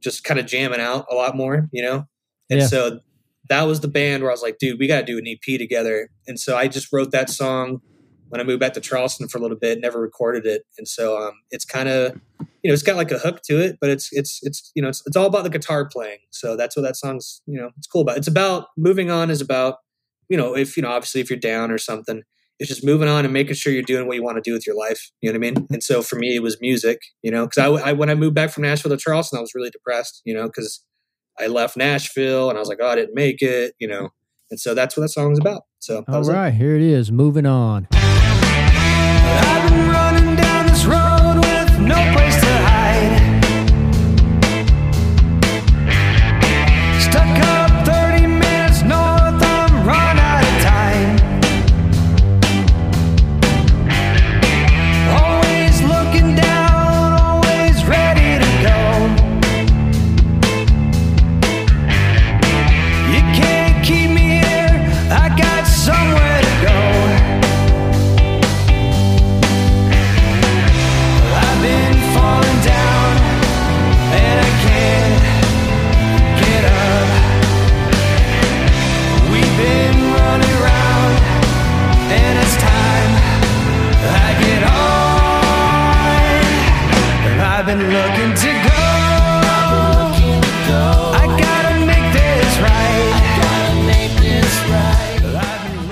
[0.03, 2.07] just kind of jamming out a lot more, you know.
[2.51, 2.67] And Yeah.
[2.67, 3.01] so
[3.49, 5.59] that was the band where I was like, dude, we got to do an EP
[5.59, 6.11] together.
[6.27, 7.81] And so I just wrote that song
[8.29, 10.63] when I moved back to Charleston for a little bit, never recorded it.
[10.79, 12.19] And so um, it's kind of,
[12.63, 14.89] you know, it's got like a hook to it, but it's, it's, it's, you know,
[14.89, 16.19] it's, it's all about the guitar playing.
[16.31, 18.17] So that's what that song's, you know, it's cool about.
[18.17, 19.77] It's about moving on is about,
[20.31, 22.23] you know, if, you know, obviously if you're down or something,
[22.59, 24.67] it's just moving on and making sure you're doing what you want to do with
[24.67, 25.11] your life.
[25.21, 25.67] You know what I mean?
[25.71, 28.35] And so for me, it was music, you know, because I, I, when I moved
[28.35, 30.85] back from Nashville to Charleston, I was really depressed, you know, because
[31.41, 34.11] I left Nashville and I was like, oh, I didn't make it, you know.
[34.51, 35.63] And so that's what that song's about.
[35.79, 36.55] So that All was it.
[36.55, 37.11] here it is.
[37.11, 37.89] Moving on.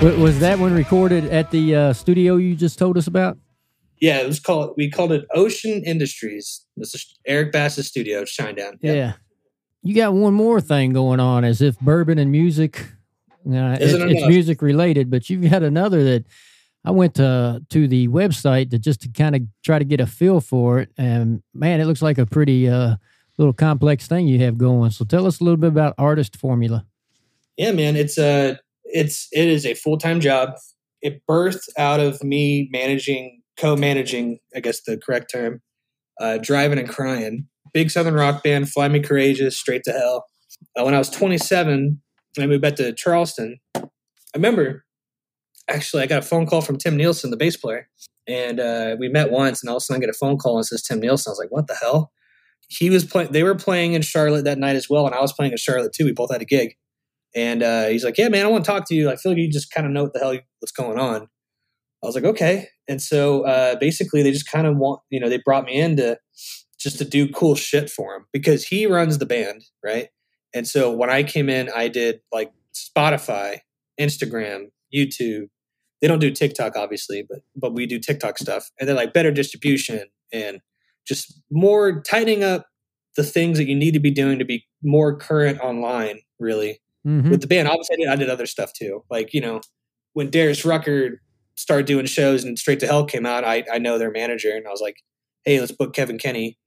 [0.01, 3.37] Was that one recorded at the uh, studio you just told us about?
[3.99, 4.73] Yeah, it was called.
[4.75, 6.65] We called it Ocean Industries.
[6.75, 8.79] This is Eric Bass's studio, Shinedown.
[8.81, 9.13] Yeah.
[9.83, 12.79] You got one more thing going on as if bourbon and music.
[13.47, 16.25] Uh, it's, it's music related, but you've got another that
[16.83, 20.07] I went to to the website to just to kind of try to get a
[20.07, 22.95] feel for it, and man, it looks like a pretty uh,
[23.37, 24.89] little complex thing you have going.
[24.89, 26.85] So tell us a little bit about Artist Formula.
[27.57, 28.57] yeah man it's a
[28.93, 30.51] it's it is a full-time job.
[31.01, 35.61] It birthed out of me managing co-managing i guess the correct term
[36.19, 37.47] uh, Drivin' N' Cryin'.
[37.73, 40.25] Big southern rock band fly me courageous straight to hell.
[40.77, 42.01] Uh, when i was 27
[42.39, 43.81] i moved back to charleston i
[44.35, 44.85] remember
[45.67, 47.89] actually i got a phone call from tim nielsen the bass player
[48.27, 50.57] and uh, we met once and all of a sudden i get a phone call
[50.57, 51.29] and says tim nielsen.
[51.29, 52.11] I was like what the hell?
[52.67, 55.33] He was playing they were playing in charlotte that night as well and i was
[55.33, 56.05] playing in charlotte too.
[56.05, 56.75] We both had a gig
[57.35, 59.09] and uh, he's like, "Yeah, man, I want to talk to you.
[59.09, 61.27] I feel like you just kind of know what the hell what's going on."
[62.03, 65.29] I was like, "Okay." And so uh, basically, they just kind of want, you know,
[65.29, 66.17] they brought me in to
[66.79, 70.09] just to do cool shit for him because he runs the band, right?
[70.53, 73.59] And so when I came in, I did like Spotify,
[73.99, 75.45] Instagram, YouTube.
[76.01, 79.31] They don't do TikTok, obviously, but but we do TikTok stuff, and then like better
[79.31, 80.59] distribution and
[81.07, 82.65] just more tightening up
[83.15, 87.31] the things that you need to be doing to be more current online, really Mm-hmm.
[87.31, 87.67] with the band.
[87.67, 89.03] Obviously, I did, I did other stuff too.
[89.09, 89.61] Like you know,
[90.13, 91.21] when Darius Rucker
[91.55, 94.67] started doing shows and Straight to Hell came out, I I know their manager, and
[94.67, 94.97] I was like,
[95.45, 96.57] hey, let's book Kevn Kinney,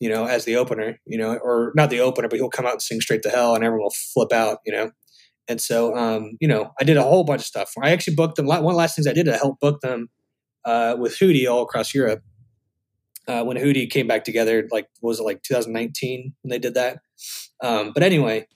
[0.00, 2.72] you know, as the opener, you know, or not the opener, but he'll come out
[2.72, 4.90] and sing Straight to Hell, and everyone will flip out, you know.
[5.46, 7.72] And so, um, you know, I did a whole bunch of stuff.
[7.82, 8.46] I actually booked them.
[8.46, 10.08] One of the last things I did to help book them
[10.64, 12.22] uh, with Hootie all across Europe.
[13.26, 16.98] Uh, when Hootie came back together, like was it like 2019 when they did that?
[17.62, 18.46] Um, but anyway,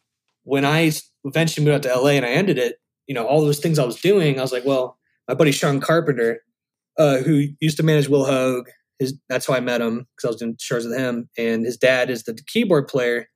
[0.44, 0.92] when I
[1.28, 2.76] eventually moved out to LA and I ended it,
[3.06, 5.80] you know, all those things I was doing, I was like, well, my buddy Sean
[5.80, 6.40] Carpenter,
[6.98, 8.66] uh, who used to manage Will Hoge,
[8.98, 11.76] his that's how I met him because I was doing shows with him, and his
[11.76, 13.28] dad is the keyboard player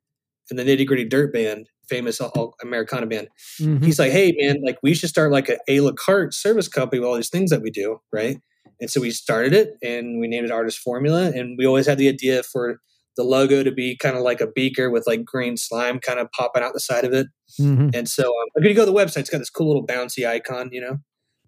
[0.50, 3.28] in the Nitty Gritty Dirt Band, famous all, Americana band.
[3.60, 3.84] Mm-hmm.
[3.84, 7.00] He's like, hey man, like we should start like a, a la carte service company
[7.00, 8.38] with all these things that we do, right?
[8.80, 11.98] And so we started it and we named it Artist Formula, and we always had
[11.98, 12.80] the idea for
[13.16, 16.30] the logo to be kind of like a beaker with like green slime kind of
[16.32, 17.26] popping out the side of it.
[17.60, 17.90] Mm-hmm.
[17.94, 20.26] And so um, if you go to the website, it's got this cool little bouncy
[20.26, 20.98] icon, you know.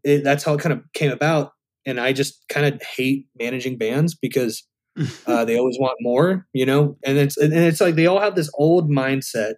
[0.03, 1.53] It, that's how it kind of came about.
[1.87, 4.67] And I just kind of hate managing bands because
[5.27, 6.97] uh, they always want more, you know.
[7.05, 9.55] And it's and it's like they all have this old mindset,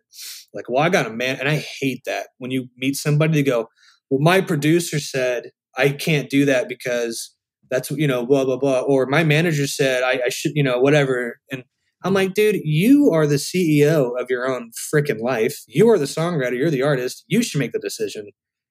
[0.55, 3.43] like, well, I got a man, and I hate that when you meet somebody, they
[3.43, 3.69] go,
[4.11, 7.35] well, my producer said I can't do that because
[7.71, 10.81] that's you know blah blah blah, or my manager said I, I should, you know,
[10.81, 11.65] whatever, and
[12.07, 15.63] I'm like, dude, you are the CEO of your own freaking life.
[15.67, 16.57] You are the songwriter.
[16.57, 17.25] You're the artist.
[17.27, 18.29] You should make the decision.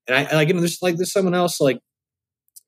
[0.07, 1.79] And I I like, you know, there's like there's someone else like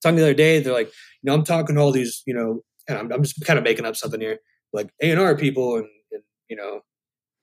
[0.02, 0.60] talking the other day.
[0.60, 3.44] They're like, you know, I'm talking to all these, you know, and I'm, I'm just
[3.46, 4.40] kind of making up something here,
[4.74, 6.82] like A and R people and, and you know,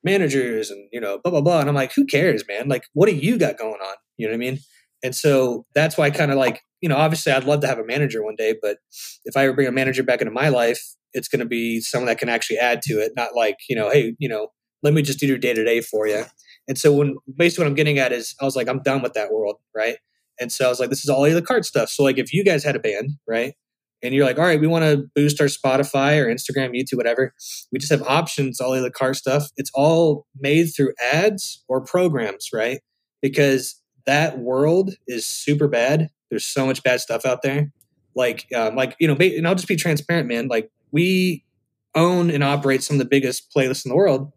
[0.03, 1.61] managers and you know, blah blah blah.
[1.61, 2.69] And I'm like, who cares, man?
[2.69, 3.97] Like, what do you got going on?
[4.17, 4.59] You know what I mean?
[5.03, 7.79] And so that's why I kind of like, you know, obviously I'd love to have
[7.79, 8.79] a manager one day, but
[9.25, 10.83] if I ever bring a manager back into my life,
[11.15, 13.91] it's going to be someone that can actually add to it, not like, you know,
[13.91, 14.49] hey, you know,
[14.83, 16.25] let me just do your day to day for you.
[16.69, 19.15] And so when basically what I'm getting at is I was like, I'm done with
[19.15, 19.97] that world, right?
[20.41, 21.89] And so I was like, this is all the card stuff.
[21.89, 23.55] So like if you guys had a band, right?
[24.03, 27.33] And you're like, all right, we want to boost our Spotify or Instagram, YouTube, whatever.
[27.73, 29.49] We just have options, all the car stuff.
[29.57, 32.81] It's all made through ads or programs, right?
[33.23, 36.11] Because that world is super bad.
[36.29, 37.73] There's so much bad stuff out there.
[38.15, 40.49] Like, um, like you know, and I'll just be transparent, man.
[40.49, 41.45] Like we
[41.97, 44.33] own and operate some of the biggest playlists in the world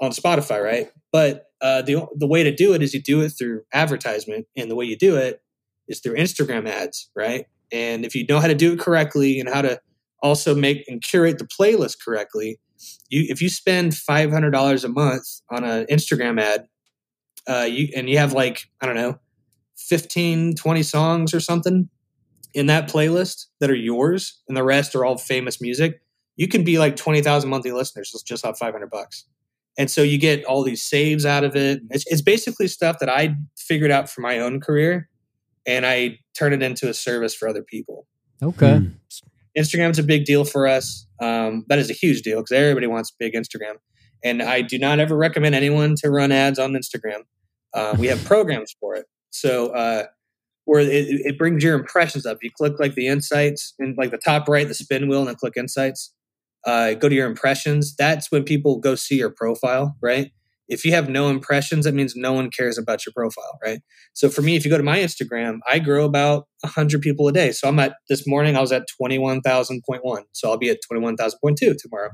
[0.00, 0.90] on Spotify, right?
[1.10, 4.70] But uh, the the way to do it is you do it through advertisement, and
[4.70, 5.40] the way you do it
[5.88, 7.46] is through Instagram ads, right?
[7.72, 9.80] And if you know how to do it correctly and how to
[10.22, 12.60] also make and curate the playlist correctly,
[13.08, 16.66] you if you spend five hundred dollars a month on an Instagram ad,
[17.48, 19.18] uh, you and you have like I don't know,
[19.78, 21.88] 15, 20 songs or something
[22.54, 26.00] in that playlist that are yours, and the rest are all famous music.
[26.36, 29.26] You can be like twenty thousand monthly listeners just- just off five hundred bucks
[29.78, 31.80] and so you get all these saves out of it.
[31.90, 35.08] It's, it's basically stuff that I figured out for my own career,
[35.66, 38.06] and I turn it into a service for other people.
[38.42, 38.78] Okay.
[38.78, 38.88] Hmm.
[39.58, 41.06] Instagram's a big deal for us.
[41.20, 43.76] Um, that is a huge deal because everybody wants big Instagram,
[44.24, 47.22] and I do not ever recommend anyone to run ads on Instagram.
[47.74, 50.04] Uh, we have programs for it, so uh,
[50.64, 52.38] where it, it brings your impressions up.
[52.42, 55.36] You click like the insights and like the top right, the spin wheel, and then
[55.36, 56.14] click insights
[56.64, 57.96] uh, go to your impressions.
[57.96, 60.30] That's when people go see your profile, right?
[60.72, 63.80] if you have no impressions, that means no one cares about your profile, right?
[64.14, 67.32] So for me, if you go to my Instagram, I grow about 100 people a
[67.32, 67.52] day.
[67.52, 70.22] So I'm at this morning, I was at 21,000.1.
[70.32, 72.10] So I'll be at 21,000.2 tomorrow.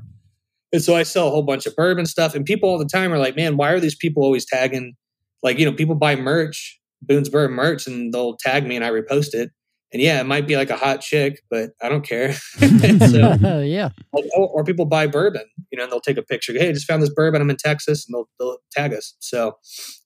[0.73, 2.35] And so I sell a whole bunch of bourbon stuff.
[2.35, 4.93] And people all the time are like, man, why are these people always tagging?
[5.41, 8.89] Like, you know, people buy merch, Boone's Bourbon merch, and they'll tag me and I
[8.89, 9.51] repost it.
[9.91, 12.33] And yeah, it might be like a hot chick, but I don't care.
[12.33, 13.89] so, yeah.
[14.13, 16.53] or, or people buy bourbon, you know, and they'll take a picture.
[16.53, 17.41] Hey, I just found this bourbon.
[17.41, 19.15] I'm in Texas, and they'll, they'll tag us.
[19.19, 19.57] So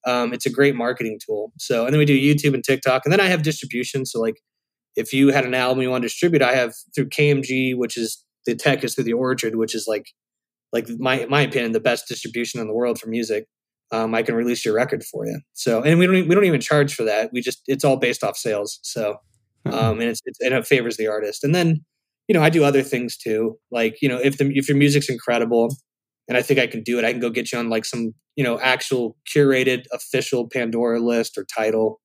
[0.07, 1.51] um, it's a great marketing tool.
[1.59, 4.05] So and then we do YouTube and TikTok, and then I have distribution.
[4.05, 4.39] So like,
[4.95, 8.23] if you had an album you want to distribute, I have through KMG, which is
[8.45, 10.11] the tech is through the Orchard, which is like,
[10.71, 13.47] like my my opinion, the best distribution in the world for music.
[13.93, 15.39] Um, I can release your record for you.
[15.53, 17.29] So and we don't we don't even charge for that.
[17.31, 18.79] We just it's all based off sales.
[18.81, 19.17] So
[19.65, 21.43] um, and it's, it's and it favors the artist.
[21.43, 21.85] And then
[22.27, 25.09] you know I do other things too, like you know if the if your music's
[25.09, 25.75] incredible,
[26.27, 28.13] and I think I can do it, I can go get you on like some
[28.35, 32.01] you know actual curated official Pandora list or title.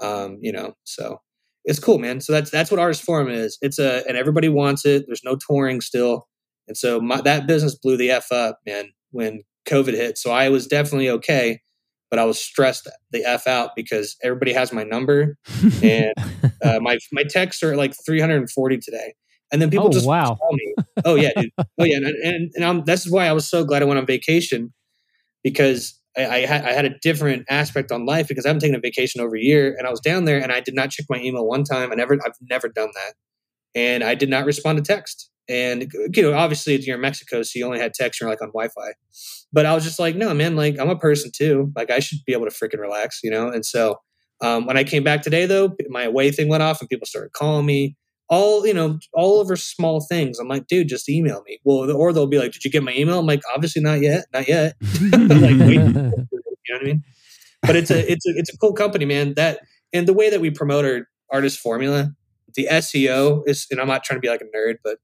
[0.00, 1.20] Um, you know, so
[1.64, 2.20] it's cool, man.
[2.20, 3.56] So that's that's what Artist Forum is.
[3.62, 5.04] It's a and everybody wants it.
[5.06, 6.28] There's no touring still,
[6.68, 10.18] and so my, that business blew the f up, man, when COVID hit.
[10.18, 11.60] So I was definitely okay
[12.10, 15.36] but I was stressed the f out because everybody has my number,
[15.82, 16.12] and
[16.62, 19.14] uh, my my texts are like 340 today.
[19.52, 20.36] And then people Oh, just wow.
[20.36, 20.74] call me.
[21.04, 21.50] Oh yeah, dude.
[21.78, 23.98] Oh yeah, and and, and I'm, this is why I was so glad I went
[23.98, 24.72] on vacation
[25.42, 28.76] because I, I, had, I had a different aspect on life because I haven't taken
[28.76, 31.06] a vacation over a year, and I was down there and I did not check
[31.08, 31.90] my email one time.
[31.92, 33.14] I never, I've never done that,
[33.74, 35.29] and I did not respond to text.
[35.48, 38.20] And you know, obviously you're in Mexico, so you only had text.
[38.20, 38.92] You're like on Wi-Fi,
[39.52, 41.72] but I was just like, no, man, like I'm a person too.
[41.74, 43.48] Like I should be able to freaking relax, you know.
[43.48, 43.96] And so
[44.40, 47.32] um, when I came back today, though, my away thing went off, and people started
[47.32, 47.96] calling me
[48.28, 50.38] all you know all over small things.
[50.38, 51.58] I'm like, dude, just email me.
[51.64, 53.18] Well, or they'll be like, did you get my email?
[53.18, 54.76] I'm like, obviously not yet, not yet.
[55.12, 57.04] like, wait, you know what I mean?
[57.62, 59.34] But it's a it's a it's a cool company, man.
[59.34, 59.60] That
[59.92, 62.12] and the way that we promote our artist formula,
[62.54, 64.98] the SEO is, and I'm not trying to be like a nerd, but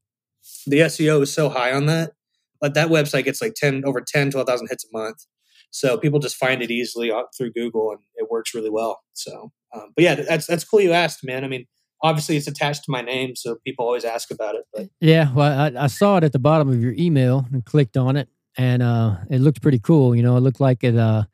[0.66, 2.12] the SEO is so high on that.
[2.60, 5.26] But that website gets like 10 over 10, 12,000 hits a month.
[5.70, 9.00] So people just find it easily through Google and it works really well.
[9.12, 11.44] So, um, but yeah, that's, that's cool you asked, man.
[11.44, 11.66] I mean,
[12.02, 13.36] obviously it's attached to my name.
[13.36, 16.38] So people always ask about it, but Yeah, well, I, I saw it at the
[16.38, 20.14] bottom of your email and clicked on it, and uh, it looked pretty cool.
[20.14, 20.96] You know, it looked like it.
[20.96, 21.24] Uh,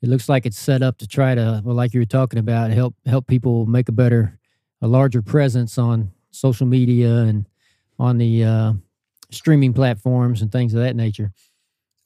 [0.00, 2.70] it looks like it's set up to try to, well, like you were talking about,
[2.70, 4.38] help help people make a better,
[4.80, 7.48] a larger presence on social media and
[7.98, 8.72] on the uh,
[9.30, 11.32] streaming platforms and things of that nature.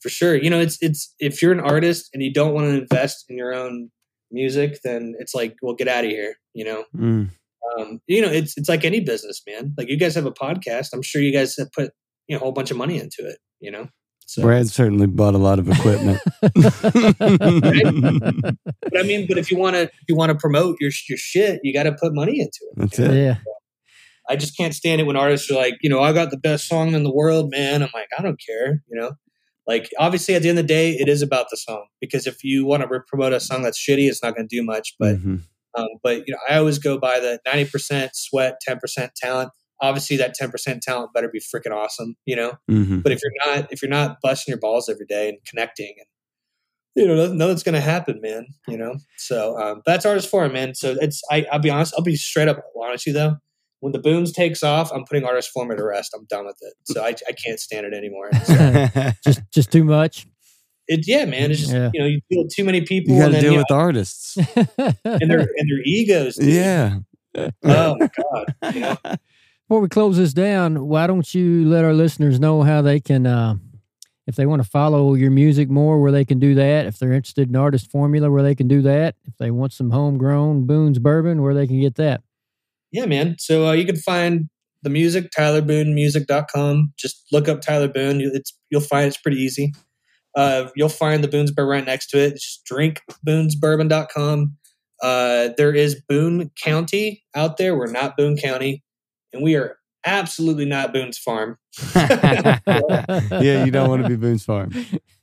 [0.01, 2.81] for sure, you know, it's, it's, if you're an artist and you don't want to
[2.81, 3.89] invest in your own
[4.31, 6.83] music, then it's like, well, get out of here, you know?
[6.95, 7.29] Mm.
[7.77, 9.73] um, you know, it's it's like any business, man.
[9.77, 10.89] Like you guys have a podcast.
[10.93, 11.91] I'm sure you guys have put
[12.27, 13.37] you know, a whole bunch of money into it.
[13.59, 13.87] You know,
[14.25, 16.19] so Brad certainly bought a lot of equipment.
[16.41, 16.53] but
[18.97, 21.73] I mean, but if you want to, you want to promote your your shit, you
[21.73, 22.77] got to put money into it.
[22.77, 23.13] That's you know?
[23.13, 23.17] it.
[23.17, 23.35] yeah,
[24.29, 26.67] I just can't stand it when artists are like, you know, I got the best
[26.67, 27.81] song in the world, man.
[27.83, 29.11] I'm like, I don't care, you know.
[29.65, 32.43] Like, obviously, at the end of the day, it is about the song because if
[32.43, 34.95] you want to promote a song that's shitty, it's not going to do much.
[34.99, 35.41] But Mhm.
[35.75, 39.49] Um, but you know, I always go by the ninety percent sweat, ten percent talent.
[39.81, 42.53] Obviously, that ten percent talent better be freaking awesome, you know.
[42.69, 43.01] Mhm.
[43.01, 46.05] But if you're not, if you're not busting your balls every day and connecting, and
[46.95, 48.45] you know, nothing's gonna happen, man.
[48.67, 48.97] You know.
[49.17, 50.75] So um, that's artist forum, man.
[50.75, 53.37] So it's I, I'll be honest, I'll be straight up honest with you though.
[53.83, 56.13] When the booms takes off, I'm putting artist forum to rest.
[56.17, 56.73] I'm done with it.
[56.85, 58.29] So I, I can't stand it anymore.
[58.45, 60.25] So just just too much.
[60.87, 61.51] it, yeah, man.
[61.51, 61.91] It's just Yeah.
[61.93, 64.37] you know, you deal with too many people, you got to deal you with artists.
[64.57, 66.35] and their and their egos.
[66.37, 66.47] dude.
[66.47, 66.99] yeah.
[67.35, 68.73] Oh my god.
[68.73, 68.97] You know?
[69.67, 73.25] Before we close this down, why don't you let our listeners know how they can,
[73.27, 73.55] uh,
[74.27, 76.85] if they want to follow your music more, where they can do that.
[76.85, 79.15] If they're interested in artist formula, where they can do that.
[79.25, 82.21] If they want some homegrown Boone's bourbon, where they can get that.
[82.93, 83.35] Yeah, man.
[83.39, 84.49] So uh, you can find
[84.83, 86.93] the music, tylerboonemusic.com.
[86.97, 88.21] Just look up Tyler Boone.
[88.21, 89.73] It's you'll find it's pretty easy.
[90.35, 92.33] Uh, you'll find the Boone's Bourbon right next to it.
[92.33, 94.57] Just drink boonsbourbon.com.
[95.01, 97.75] Uh, there is Boone County out there.
[97.75, 98.83] We're not Boone County,
[99.33, 101.57] and we are absolutely not Boone's Farm.
[101.95, 104.71] yeah, you don't want to be Boone's Farm.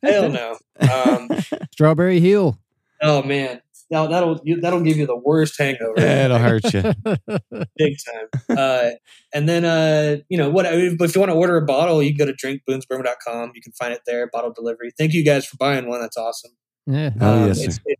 [0.03, 0.59] Hell no.
[0.81, 1.29] Um,
[1.73, 2.59] Strawberry Hill.
[3.01, 5.99] oh man, now that'll you, that'll give you the worst hangover.
[6.01, 6.83] It'll hurt you.
[7.77, 8.57] big time.
[8.57, 8.91] Uh,
[9.35, 12.27] and then, uh, you know, what if you want to order a bottle, you can
[12.27, 13.53] go to drinkboonsbourbon.com.
[13.55, 14.91] You can find it there, bottle delivery.
[14.97, 16.01] Thank you guys for buying one.
[16.01, 16.53] That's awesome.
[16.87, 17.11] yeah.
[17.21, 17.99] Oh, Um, yes, it's, it,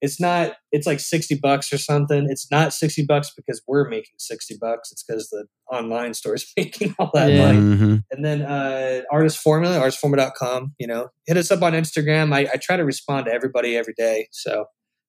[0.00, 4.12] it's not it's like 60 bucks or something it's not 60 bucks because we're making
[4.18, 7.46] 60 bucks it's because the online store is making all that Yeah.
[7.52, 8.02] money Mhm.
[8.10, 12.56] and then uh artist formula artistformula.com you know hit us up on instagram I, I
[12.60, 14.66] try to respond to everybody every day so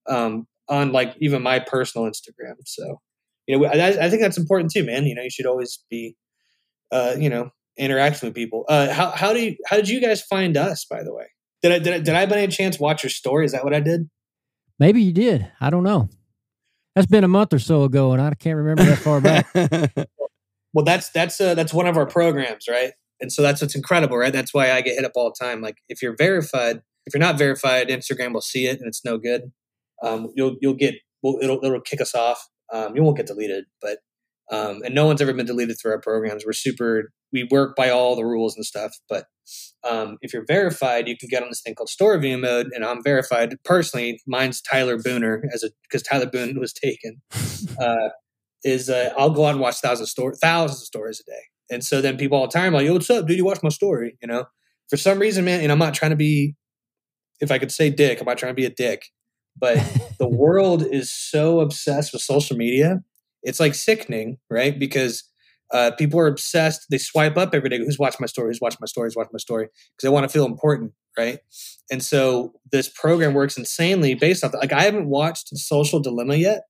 [0.07, 2.99] um on like even my personal instagram so
[3.47, 6.15] you know I, I think that's important too man you know you should always be
[6.91, 10.21] uh you know interacting with people uh how, how do you how did you guys
[10.21, 11.27] find us by the way
[11.65, 13.43] did I, did I, did I by any chance watch your story?
[13.43, 14.07] Is that what I did?
[14.77, 15.51] Maybe you did.
[15.59, 16.09] I don't know.
[16.93, 19.47] That's been a month or so ago, and I can't remember that far back.
[20.73, 22.91] Well, that's that's uh, that's one of our programs, right?
[23.21, 24.33] And so that's what's incredible, right?
[24.33, 25.61] That's why I get hit up all the time.
[25.61, 29.17] Like if you're verified, if you're not verified, Instagram will see it and it's no
[29.17, 29.53] good.
[30.03, 32.43] Um, you'll you'll get well, it'll it'll kick us off.
[32.73, 33.99] Um, you won't get deleted, but
[34.51, 36.45] um, and no one's ever been deleted through our programs.
[36.45, 38.93] We're super we work by all the rules and stuff.
[39.09, 39.25] But
[39.87, 42.83] um, if you're verified, you can get on this thing called store review mode, and
[42.83, 44.21] I'm verified personally.
[44.25, 47.21] Mine's Tyler Booner as a because Tyler Boone was taken.
[47.79, 48.09] Uh,
[48.63, 51.41] is uh, I'll go out and watch thousands of stories, thousands of stories a day.
[51.69, 53.37] And so then people all the time are like, "Yo, what's up, dude?
[53.37, 54.45] You watch my story?" You know,
[54.89, 55.61] for some reason, man.
[55.61, 56.55] And I'm not trying to be,
[57.39, 59.05] if I could say dick, I'm not trying to be a dick,
[59.57, 59.77] but
[60.19, 63.03] the world is so obsessed with social media.
[63.43, 64.77] It's like sickening, right?
[64.77, 65.23] Because
[65.71, 66.87] uh, people are obsessed.
[66.89, 67.77] They swipe up every day.
[67.77, 68.49] Who's watching my story?
[68.49, 69.07] Who's watching my story?
[69.07, 69.65] Who's watching my story?
[69.65, 71.39] Because they want to feel important, right?
[71.91, 74.59] And so this program works insanely based off that.
[74.59, 76.63] Like I haven't watched Social Dilemma yet,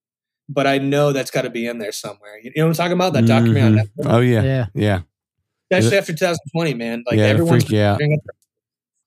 [0.50, 2.40] but I know that's got to be in there somewhere.
[2.44, 3.14] You know what I'm talking about?
[3.14, 3.80] That documentary on Mhm.
[3.84, 4.14] Netflix.
[4.14, 4.66] Oh yeah, yeah.
[4.74, 5.00] yeah.
[5.72, 7.04] Especially after 2020, man.
[7.08, 8.00] Like Yeah, everyone's freak you out.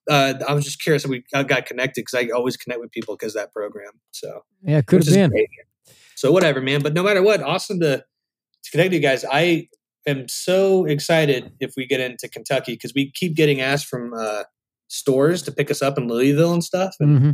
[0.09, 2.90] Uh, I was just curious if we got got connected because I always connect with
[2.90, 3.92] people because that program.
[4.12, 5.30] So Yeah, could which have been.
[5.30, 5.48] great.
[6.14, 6.82] So whatever, man.
[6.82, 9.24] But no matter what, awesome to, to connect you guys.
[9.30, 9.68] I
[10.06, 14.44] am so excited if we get into Kentucky because we keep getting asked from uh,
[14.88, 17.30] stores to pick us up in Louisville and stuff, and hmm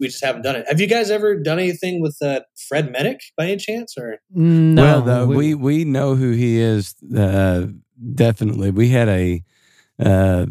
[0.00, 0.64] we just haven't done it.
[0.68, 3.96] Have you guys ever done anything with uh, Fred Minnick by any chance?
[3.98, 6.94] Or No, well, the, we we know who he is.
[7.16, 7.66] Uh,
[8.14, 9.42] definitely, we had a
[9.98, 10.46] uh,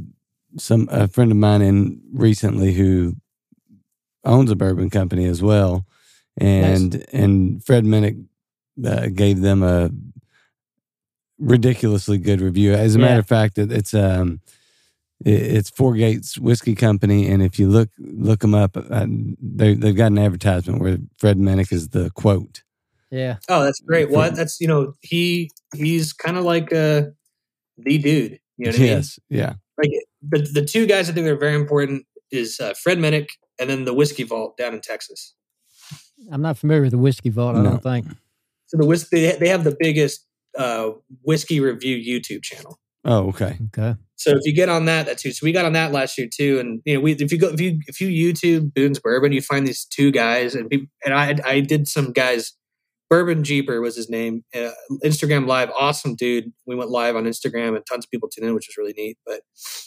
[0.57, 3.15] some a friend of mine in recently who
[4.23, 5.85] owns a bourbon company as well,
[6.37, 8.23] and and Fred Minnick
[8.85, 9.89] uh, gave them a
[11.39, 12.73] ridiculously good review.
[12.73, 14.41] As a matter of fact, it, it's um.
[15.25, 19.05] it- It's Four Gates Whiskey Company, and if you look look them up, uh,
[19.41, 22.61] they they've got an advertisement where Fred Minnick is the quote.
[23.09, 24.09] yeah, oh, that's great.
[24.11, 27.03] What that's you know he he's kind of like uh,
[27.77, 28.39] the dude.
[28.57, 28.87] You know what I mean?
[28.89, 29.53] yes, yeah.
[29.77, 29.91] like
[30.29, 33.27] the the two guys I think are very important is uh, Fred Minnick
[33.59, 35.33] and then the Whiskey Vault down in Texas.
[36.31, 37.55] I'm not familiar with the whiskey vault.
[37.55, 38.07] I don't think.
[38.67, 40.25] So the whiskey they, they have the biggest
[40.57, 42.79] uh, whiskey review YouTube channel.
[43.05, 43.57] Oh, okay.
[43.67, 43.95] Okay.
[44.15, 45.31] So if you get on that, that's who.
[45.31, 47.49] So we got on that last year too, and you know, we if you go
[47.49, 51.13] if you if you YouTube Boone's Bourbon, you find these two guys, and people, and
[51.13, 52.53] I I did some guys.
[53.09, 54.43] Bourbon Jeeper was his name.
[54.53, 54.71] Uh,
[55.03, 56.51] Instagram Live, awesome dude.
[56.65, 59.17] We went live on Instagram, and tons of people tuned in, which was really neat.
[59.25, 59.41] But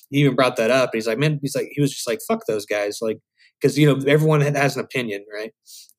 [0.08, 0.90] he even brought that up.
[0.92, 3.18] And he's like, man, he's like, he was just like, fuck those guys, like,
[3.60, 5.52] because you know everyone has an opinion, right?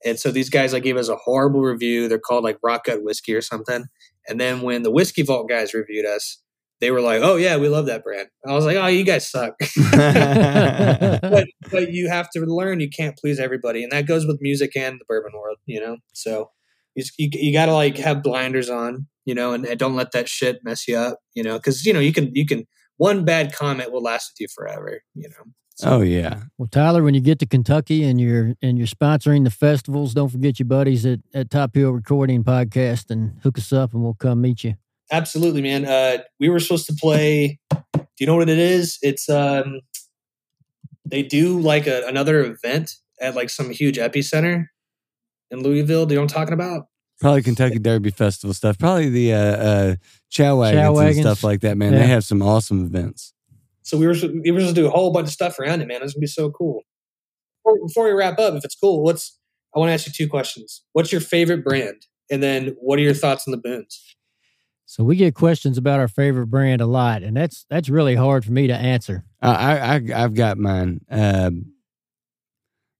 [0.03, 2.07] And so these guys like gave us a horrible review.
[2.07, 3.85] They're called like Rock Gut Whiskey or something.
[4.27, 6.41] And then when the Whiskey Vault guys reviewed us,
[6.79, 9.29] they were like, "Oh yeah, we love that brand." I was like, "Oh, you guys
[9.29, 9.53] suck."
[9.91, 14.75] but but you have to learn you can't please everybody, and that goes with music
[14.75, 15.97] and the bourbon world, you know.
[16.13, 16.49] So
[16.95, 20.11] you you, you got to like have blinders on, you know, and, and don't let
[20.11, 22.65] that shit mess you up, you know, because you know you can you can
[22.97, 25.51] one bad comment will last with you forever, you know.
[25.83, 26.41] Oh yeah.
[26.57, 30.29] Well, Tyler, when you get to Kentucky and you're and you're sponsoring the festivals, don't
[30.29, 34.13] forget your buddies at, at Top Hill Recording Podcast and hook us up, and we'll
[34.13, 34.75] come meet you.
[35.11, 35.85] Absolutely, man.
[35.85, 37.59] Uh, we were supposed to play.
[37.71, 38.97] Do you know what it is?
[39.01, 39.81] It's um,
[41.05, 44.67] they do like a, another event at like some huge epicenter
[45.51, 46.05] in Louisville.
[46.05, 46.87] Do you know what I'm talking about?
[47.19, 48.79] Probably Kentucky Derby Festival stuff.
[48.79, 49.95] Probably the uh, uh,
[50.29, 51.77] chow wagons, Chow and stuff like that.
[51.77, 51.99] Man, Yeah.
[51.99, 53.33] they have some awesome events.
[53.83, 55.87] So we were we were supposed to do a whole bunch of stuff around it,
[55.87, 56.01] man.
[56.01, 56.81] It's gonna be so cool.
[57.63, 59.37] Before, before we wrap up, if it's cool, what's
[59.75, 60.81] I want to ask you two questions.
[60.93, 64.15] What's your favorite brand, and then what are your thoughts on the boons?
[64.85, 68.43] So we get questions about our favorite brand a lot, and that's that's really hard
[68.43, 69.23] for me to answer.
[69.41, 71.01] I, I, I I've got mine.
[71.09, 71.73] Um,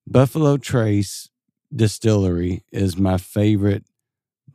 [0.08, 1.30] Buffalo Trace
[1.76, 3.86] Distillery is my favorite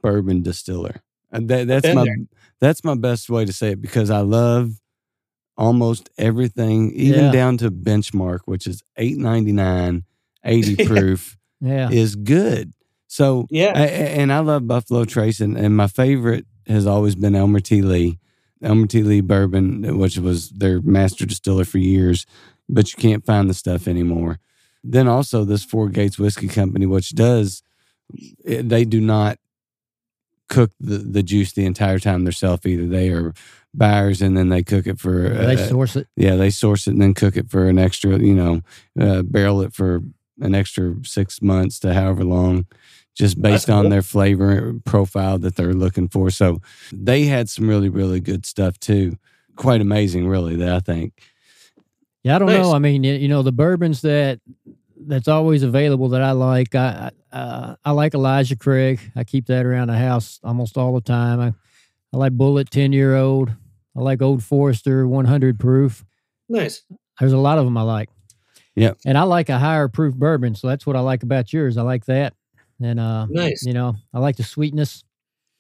[0.03, 1.03] bourbon distiller.
[1.33, 2.17] That, that's my there.
[2.61, 4.73] that's my best way to say it because I love
[5.57, 7.33] almost everything, even Yeah.
[7.33, 10.05] down to benchmark, which is eight ninety nine,
[10.45, 12.73] eighty proof, Yeah, is good.
[13.09, 17.35] So Yeah, I, and I love Buffalo Trace, and, and my favorite has always been
[17.35, 17.83] Elmer T.
[17.83, 18.19] Lee.
[18.63, 19.03] Elmer T.
[19.03, 22.27] Lee bourbon, which was their master distiller for years,
[22.69, 24.39] but you can't find the stuff anymore.
[24.93, 27.63] Then also this Four Gates Whiskey Company, which does
[28.45, 29.39] it, they do not
[30.49, 32.87] cook the, the juice the entire time themselves either.
[32.87, 33.35] They are
[33.75, 36.07] buyers and then they cook it for they uh, source it.
[36.17, 38.63] yeah they source it and then cook it for an extra you know
[38.99, 40.01] uh, barrel it for
[40.41, 42.65] an extra six months to however long
[43.15, 46.59] just based on their flavor profile that they're looking for so
[46.91, 49.19] they had some really really good stuff too
[49.57, 51.13] quite amazing really that i think
[52.25, 52.63] Yeah, I don't Nice.
[52.65, 52.73] know.
[52.73, 54.41] I mean, you know, the bourbons that
[55.07, 56.75] that's always available that I like.
[56.75, 59.01] I I, uh, I like Elijah Craig.
[59.15, 61.41] I keep that around the house almost all the time.
[61.41, 61.55] I,
[62.13, 63.51] I like Bulleit ten year old.
[63.97, 66.05] I like Old Forester one hundred proof.
[66.49, 66.83] Nice.
[67.21, 68.09] There's a lot of them I like.
[68.75, 68.99] Yep.
[69.07, 71.77] And I like a higher proof bourbon, so that's what I like about yours.
[71.79, 72.35] I like that,
[72.81, 73.65] and uh, Nice.
[73.65, 75.03] you know, I like the sweetness.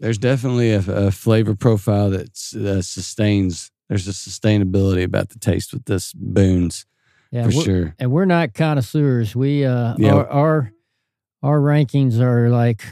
[0.00, 5.72] there's definitely a, a flavor profile that uh, sustains there's a sustainability about the taste
[5.72, 6.84] with this boons
[7.36, 9.34] Yeah, for sure and we're not connoisseurs.
[9.36, 10.14] We uh, Yeah.
[10.14, 10.72] our, our
[11.42, 12.82] our rankings are like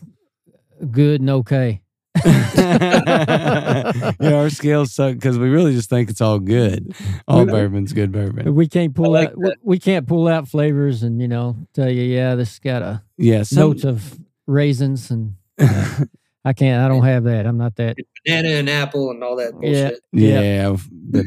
[0.90, 1.80] good and okay.
[2.24, 6.95] yeah, our scales suck because we really just think it's all good.
[7.28, 8.55] All We- bourbon's good bourbon.
[8.55, 9.36] We can't pull like out.
[9.38, 13.03] We, we can't pull out flavors and you know tell you, yeah, this got a
[13.16, 16.05] Yeah, some, notes of raisins and uh,
[16.45, 16.82] I can't.
[16.84, 17.47] I don't have that.
[17.47, 17.97] I'm not that.
[18.26, 19.90] Banana and apple and all that Yeah.
[19.90, 20.01] bullshit.
[20.12, 21.24] yeah, but,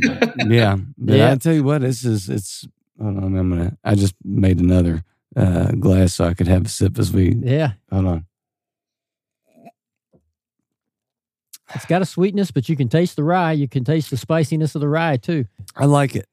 [0.49, 0.77] yeah.
[0.97, 1.31] But Yeah.
[1.31, 2.67] I tell you what, this is it's.
[3.01, 3.77] Hold on, I'm gonna.
[3.83, 5.03] I just made another
[5.35, 7.35] uh, glass so I could have a sip as we.
[7.35, 8.25] Yeah, Hold on.
[11.75, 13.51] it's got a sweetness, but you can taste the rye.
[13.51, 15.45] You can taste the spiciness of the rye too.
[15.75, 16.27] I like it.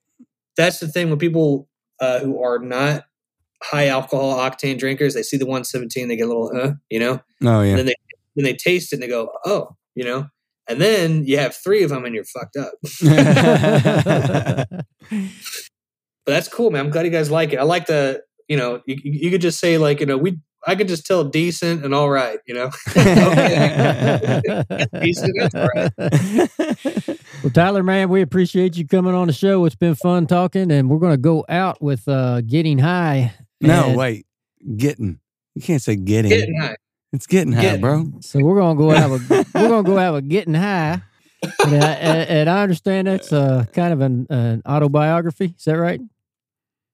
[0.56, 1.68] That's the thing when people
[2.00, 3.04] uh, who are not
[3.62, 7.20] high alcohol octane drinkers, they see the 117, they get a little, uh, you know,
[7.42, 7.94] Oh and yeah, then they
[8.36, 10.28] then they taste it and they go, oh, you know,
[10.68, 12.74] and then you have three of them and you're fucked up.
[16.24, 16.84] but that's cool, man.
[16.86, 17.58] I'm glad you guys like it.
[17.58, 20.38] I like the, you know, you, you you could just say like, you know, we,
[20.66, 22.70] I could just tell decent and all right, you know.
[25.00, 25.92] Decent, that's all right.
[27.42, 29.64] well, Tyler, man, we appreciate you coming on the show.
[29.64, 33.34] It's been fun talking, and we're going to go out with uh, getting high.
[33.60, 34.26] no, And wait,
[34.76, 35.18] getting.
[35.54, 36.30] You can't say getting.
[36.30, 36.76] Getting high.
[37.12, 37.80] It's getting high, Getting.
[37.80, 38.06] bro.
[38.22, 39.18] So we're gonna go have a
[39.54, 41.00] we're gonna go have a getting high.
[41.64, 45.54] And I, and- and I understand that's uh, kind of an, an autobiography.
[45.56, 46.00] Is that right?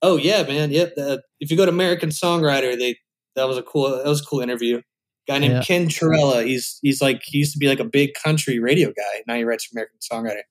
[0.03, 0.71] Oh yeah, man.
[0.71, 0.95] Yep.
[0.97, 2.97] The, if you go to American Songwriter, they
[3.37, 4.81] that was a cool that was a cool interview.
[5.29, 5.63] Guy named Yeah.
[5.63, 6.45] Ken Torella.
[6.45, 9.23] He's he's like he used to be like a big country radio guy.
[9.27, 10.43] Now he writes for American Songwriter.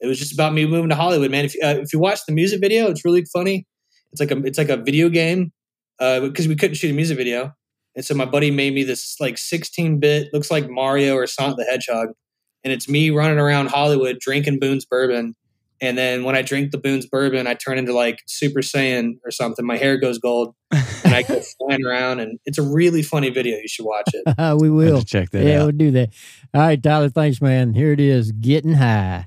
[0.00, 1.44] It was just about me moving to Hollywood, man.
[1.46, 3.66] If you, uh, if you watch the music video, it's really funny.
[4.12, 5.52] It's like a it's like a video game
[5.98, 7.52] because we couldn't shoot a music video,
[7.94, 11.56] and so my buddy made me this like 16 bit looks like Mario or Sonic
[11.56, 12.08] the Hedgehog,
[12.64, 15.34] and it's me running around Hollywood drinking Boone's bourbon.
[15.80, 19.30] And then when I drink the Boone's bourbon, I turn into like Super Saiyan or
[19.30, 19.64] something.
[19.66, 22.20] My hair goes gold, and I go flying around.
[22.20, 23.56] And it's a really funny video.
[23.58, 24.58] You should watch it.
[24.60, 25.02] we will.
[25.02, 25.66] check that Yeah, out.
[25.66, 26.10] we'll do that.
[26.54, 27.08] All right, Tyler.
[27.10, 27.74] Thanks, man.
[27.74, 28.32] Here it is.
[28.32, 29.26] Getting high.